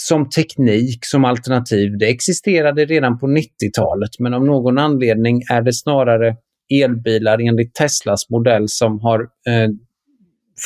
som 0.00 0.28
teknik, 0.28 0.98
som 1.02 1.24
alternativ, 1.24 1.98
det 1.98 2.10
existerade 2.10 2.84
redan 2.84 3.18
på 3.18 3.26
90-talet. 3.26 4.10
Men 4.18 4.34
av 4.34 4.44
någon 4.44 4.78
anledning 4.78 5.42
är 5.52 5.62
det 5.62 5.72
snarare 5.72 6.36
elbilar 6.82 7.48
enligt 7.48 7.74
Teslas 7.74 8.30
modell 8.30 8.68
som 8.68 9.00
har 9.00 9.20
eh, 9.20 9.68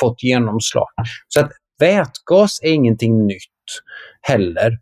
fått 0.01 0.23
genomslag. 0.23 0.87
Så 1.29 1.41
att 1.41 1.51
vätgas 1.79 2.61
är 2.63 2.73
ingenting 2.73 3.27
nytt 3.27 3.61
heller. 4.23 4.79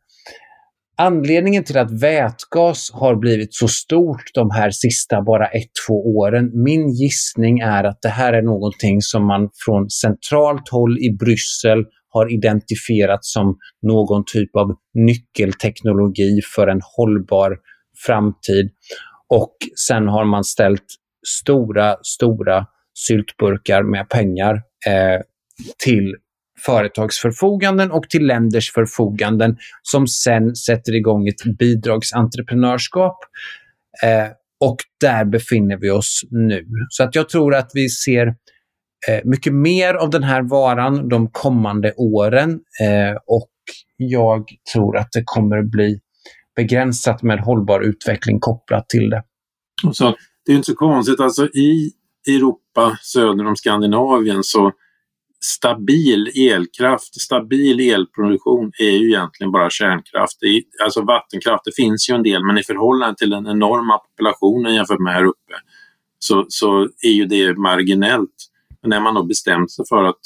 Anledningen 1.01 1.65
till 1.65 1.79
att 1.79 2.03
vätgas 2.03 2.91
har 2.93 3.17
blivit 3.17 3.55
så 3.55 3.69
stort 3.69 4.23
de 4.35 4.51
här 4.51 4.71
sista 4.71 5.23
bara 5.23 5.47
ett, 5.47 5.71
två 5.87 5.95
åren, 6.19 6.51
min 6.65 6.89
gissning 6.89 7.59
är 7.59 7.85
att 7.85 7.99
det 8.03 8.09
här 8.09 8.33
är 8.33 8.43
någonting 8.43 9.01
som 9.01 9.27
man 9.27 9.49
från 9.67 9.91
centralt 9.91 10.69
håll 10.69 10.99
i 10.99 11.11
Bryssel 11.11 11.85
har 12.09 12.33
identifierat 12.33 13.25
som 13.25 13.57
någon 13.83 14.25
typ 14.33 14.57
av 14.57 14.75
nyckelteknologi 14.95 16.41
för 16.55 16.67
en 16.67 16.81
hållbar 16.97 17.57
framtid. 18.07 18.71
Och 19.29 19.57
sen 19.89 20.09
har 20.09 20.25
man 20.25 20.45
ställt 20.45 20.87
stora, 21.27 21.97
stora 22.03 22.67
syltburkar 23.07 23.83
med 23.83 24.09
pengar 24.09 24.55
eh, 24.87 25.21
till 25.85 26.15
företagsförfoganden 26.66 27.90
och 27.90 28.09
till 28.09 28.27
länders 28.27 28.73
förfoganden 28.73 29.57
som 29.83 30.07
sen 30.07 30.57
sätter 30.57 30.94
igång 30.94 31.29
ett 31.29 31.59
bidragsentreprenörskap. 31.59 33.18
Eh, 34.03 34.29
och 34.61 34.77
där 35.01 35.25
befinner 35.25 35.77
vi 35.77 35.90
oss 35.90 36.21
nu. 36.31 36.66
Så 36.88 37.03
att 37.03 37.14
jag 37.14 37.29
tror 37.29 37.55
att 37.55 37.71
vi 37.75 37.88
ser 37.88 38.27
eh, 39.09 39.21
mycket 39.25 39.55
mer 39.55 39.94
av 39.94 40.11
den 40.11 40.23
här 40.23 40.42
varan 40.42 41.09
de 41.09 41.31
kommande 41.31 41.92
åren 41.97 42.51
eh, 42.81 43.16
och 43.27 43.51
jag 43.97 44.44
tror 44.73 44.97
att 44.97 45.09
det 45.12 45.23
kommer 45.25 45.62
bli 45.62 46.01
begränsat 46.57 47.23
med 47.23 47.40
hållbar 47.40 47.81
utveckling 47.81 48.40
kopplat 48.40 48.88
till 48.88 49.11
det. 49.11 49.23
Så, 49.92 50.16
det 50.47 50.53
är 50.53 50.57
inte 50.57 50.66
så 50.66 50.75
konstigt, 50.75 51.21
alltså 51.21 51.47
i 51.47 51.92
Europa 52.27 52.99
söder 53.03 53.47
om 53.47 53.57
Skandinavien 53.57 54.44
så 54.44 54.73
stabil 55.44 56.29
elkraft, 56.37 57.20
stabil 57.20 57.81
elproduktion 57.81 58.72
är 58.79 58.90
ju 58.90 59.09
egentligen 59.09 59.53
bara 59.53 59.70
kärnkraft. 59.70 60.42
Är, 60.42 60.85
alltså 60.85 61.03
vattenkraft, 61.03 61.64
det 61.64 61.77
finns 61.77 62.11
ju 62.11 62.14
en 62.14 62.22
del 62.22 62.44
men 62.44 62.59
i 62.59 62.62
förhållande 62.62 63.16
till 63.16 63.31
den 63.31 63.46
enorma 63.46 63.98
populationen 63.98 64.74
jämfört 64.74 65.01
med 65.01 65.12
här 65.12 65.24
uppe 65.24 65.55
så, 66.18 66.46
så 66.48 66.83
är 66.83 67.12
ju 67.12 67.24
det 67.24 67.59
marginellt. 67.59 68.35
Men 68.83 68.90
när 68.90 69.01
man 69.01 69.14
då 69.14 69.24
bestämt 69.24 69.70
sig 69.70 69.85
för 69.88 70.05
att 70.05 70.20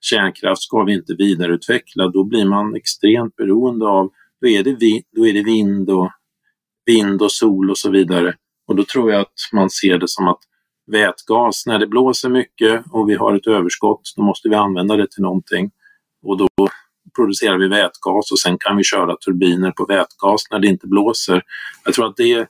kärnkraft 0.00 0.62
ska 0.62 0.82
vi 0.82 0.92
inte 0.92 1.14
vidareutveckla, 1.14 2.08
då 2.08 2.24
blir 2.24 2.44
man 2.44 2.76
extremt 2.76 3.36
beroende 3.36 3.86
av, 3.86 4.10
då 4.40 4.48
är 4.48 4.62
det, 4.62 4.76
vi, 4.80 5.02
då 5.16 5.26
är 5.26 5.32
det 5.32 5.42
vind, 5.42 5.90
och, 5.90 6.10
vind 6.86 7.22
och 7.22 7.32
sol 7.32 7.70
och 7.70 7.78
så 7.78 7.90
vidare. 7.90 8.34
Och 8.66 8.76
då 8.76 8.84
tror 8.84 9.12
jag 9.12 9.20
att 9.20 9.32
man 9.52 9.70
ser 9.70 9.98
det 9.98 10.08
som 10.08 10.28
att 10.28 10.40
vätgas. 10.86 11.66
När 11.66 11.78
det 11.78 11.86
blåser 11.86 12.28
mycket 12.28 12.82
och 12.90 13.08
vi 13.08 13.14
har 13.14 13.34
ett 13.34 13.46
överskott, 13.46 14.12
då 14.16 14.22
måste 14.22 14.48
vi 14.48 14.54
använda 14.54 14.96
det 14.96 15.10
till 15.10 15.22
någonting. 15.22 15.70
Och 16.22 16.38
då 16.38 16.48
producerar 17.16 17.58
vi 17.58 17.68
vätgas 17.68 18.32
och 18.32 18.38
sen 18.38 18.58
kan 18.58 18.76
vi 18.76 18.84
köra 18.84 19.16
turbiner 19.16 19.70
på 19.70 19.84
vätgas 19.84 20.42
när 20.50 20.58
det 20.58 20.66
inte 20.66 20.86
blåser. 20.86 21.42
Jag 21.84 21.94
tror 21.94 22.06
att 22.06 22.16
det 22.16 22.48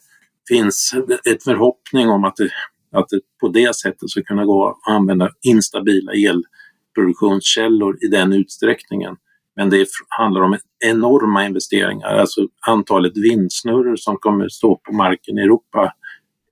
finns 0.48 0.94
ett 1.24 1.42
förhoppning 1.42 2.08
om 2.08 2.24
att 2.24 2.36
det, 2.36 2.50
att 2.92 3.08
det 3.08 3.20
på 3.40 3.48
det 3.48 3.76
sättet 3.76 4.10
ska 4.10 4.22
kunna 4.22 4.44
gå 4.44 4.68
att 4.68 4.92
använda 4.94 5.30
instabila 5.42 6.12
elproduktionskällor 6.12 7.98
i 8.04 8.06
den 8.06 8.32
utsträckningen. 8.32 9.16
Men 9.56 9.70
det 9.70 9.88
handlar 10.08 10.40
om 10.40 10.58
enorma 10.84 11.46
investeringar, 11.46 12.08
alltså 12.08 12.40
antalet 12.66 13.16
vindsnurror 13.16 13.96
som 13.96 14.16
kommer 14.16 14.48
stå 14.48 14.76
på 14.76 14.92
marken 14.92 15.38
i 15.38 15.42
Europa 15.42 15.92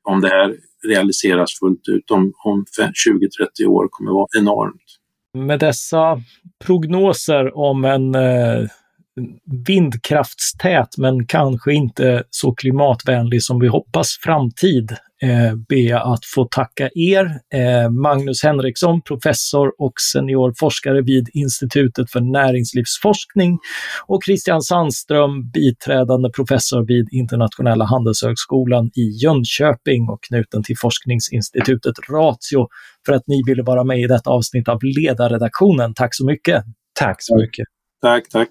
om 0.03 0.21
det 0.21 0.29
här 0.29 0.57
realiseras 0.85 1.59
fullt 1.59 1.89
ut 1.89 2.11
om, 2.11 2.33
om 2.45 2.65
20-30 2.79 3.67
år 3.67 3.89
kommer 3.91 4.11
att 4.11 4.15
vara 4.15 4.27
enormt. 4.39 4.83
Med 5.39 5.59
dessa 5.59 6.23
prognoser 6.65 7.57
om 7.57 7.85
en 7.85 8.15
eh, 8.15 8.69
vindkraftstät 9.67 10.99
men 10.99 11.27
kanske 11.27 11.73
inte 11.73 12.25
så 12.31 12.55
klimatvänlig 12.55 13.43
som 13.43 13.61
vi 13.61 13.69
hoppas 13.69 14.19
framtid 14.21 14.97
eh, 15.23 15.55
jag 15.69 16.13
att 16.13 16.25
få 16.35 16.45
tacka 16.45 16.91
er. 16.95 17.41
Eh, 17.55 17.91
Magnus 17.91 18.43
Henriksson, 18.43 19.03
professor 19.03 19.73
och 19.79 19.93
seniorforskare 20.13 21.03
vid 21.03 21.29
Institutet 21.33 22.11
för 22.11 22.21
näringslivsforskning 22.21 23.59
och 24.07 24.25
Christian 24.25 24.63
Sandström, 24.63 25.51
biträdande 25.51 26.31
professor 26.31 26.87
vid 26.87 27.09
Internationella 27.13 27.85
handelshögskolan 27.85 28.91
i 28.95 29.09
Jönköping 29.23 30.09
och 30.09 30.23
knuten 30.23 30.63
till 30.63 30.79
forskningsinstitutet 30.79 31.95
Ratio 32.11 32.69
för 33.07 33.13
att 33.13 33.27
ni 33.27 33.43
ville 33.47 33.63
vara 33.63 33.85
med 33.85 34.01
i 34.01 34.07
detta 34.07 34.31
avsnitt 34.31 34.69
av 34.69 34.79
Ledarredaktionen. 34.83 35.95
Tack 35.95 36.15
så 36.15 36.27
mycket! 36.27 36.65
Tack 36.93 37.17
så 37.19 37.37
mycket! 37.37 37.67
Tack, 38.03 38.29
tack! 38.29 38.51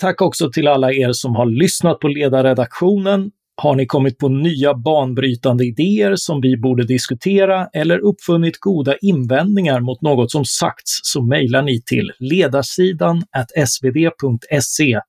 Tack 0.00 0.22
också 0.22 0.50
till 0.50 0.68
alla 0.68 0.92
er 0.92 1.12
som 1.12 1.36
har 1.36 1.46
lyssnat 1.46 1.98
på 1.98 2.08
ledarredaktionen. 2.08 3.30
Har 3.56 3.74
ni 3.74 3.86
kommit 3.86 4.18
på 4.18 4.28
nya 4.28 4.74
banbrytande 4.74 5.64
idéer 5.64 6.16
som 6.16 6.40
vi 6.40 6.56
borde 6.56 6.84
diskutera 6.84 7.68
eller 7.72 7.98
uppfunnit 7.98 8.60
goda 8.60 8.94
invändningar 8.96 9.80
mot 9.80 10.02
något 10.02 10.30
som 10.30 10.44
sagts 10.44 11.00
så 11.02 11.22
mejlar 11.22 11.62
ni 11.62 11.82
till 11.82 12.12
ledarsidan 12.18 13.22
svd.se 13.66 15.00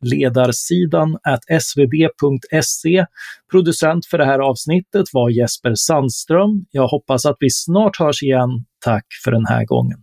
ledarsidan 0.00 1.18
svd.se. 1.60 3.06
Producent 3.50 4.06
för 4.06 4.18
det 4.18 4.24
här 4.24 4.38
avsnittet 4.38 5.06
var 5.12 5.30
Jesper 5.30 5.74
Sandström. 5.74 6.64
Jag 6.70 6.88
hoppas 6.88 7.26
att 7.26 7.36
vi 7.40 7.50
snart 7.50 7.96
hörs 7.96 8.22
igen. 8.22 8.64
Tack 8.84 9.06
för 9.24 9.30
den 9.30 9.46
här 9.46 9.64
gången. 9.64 9.98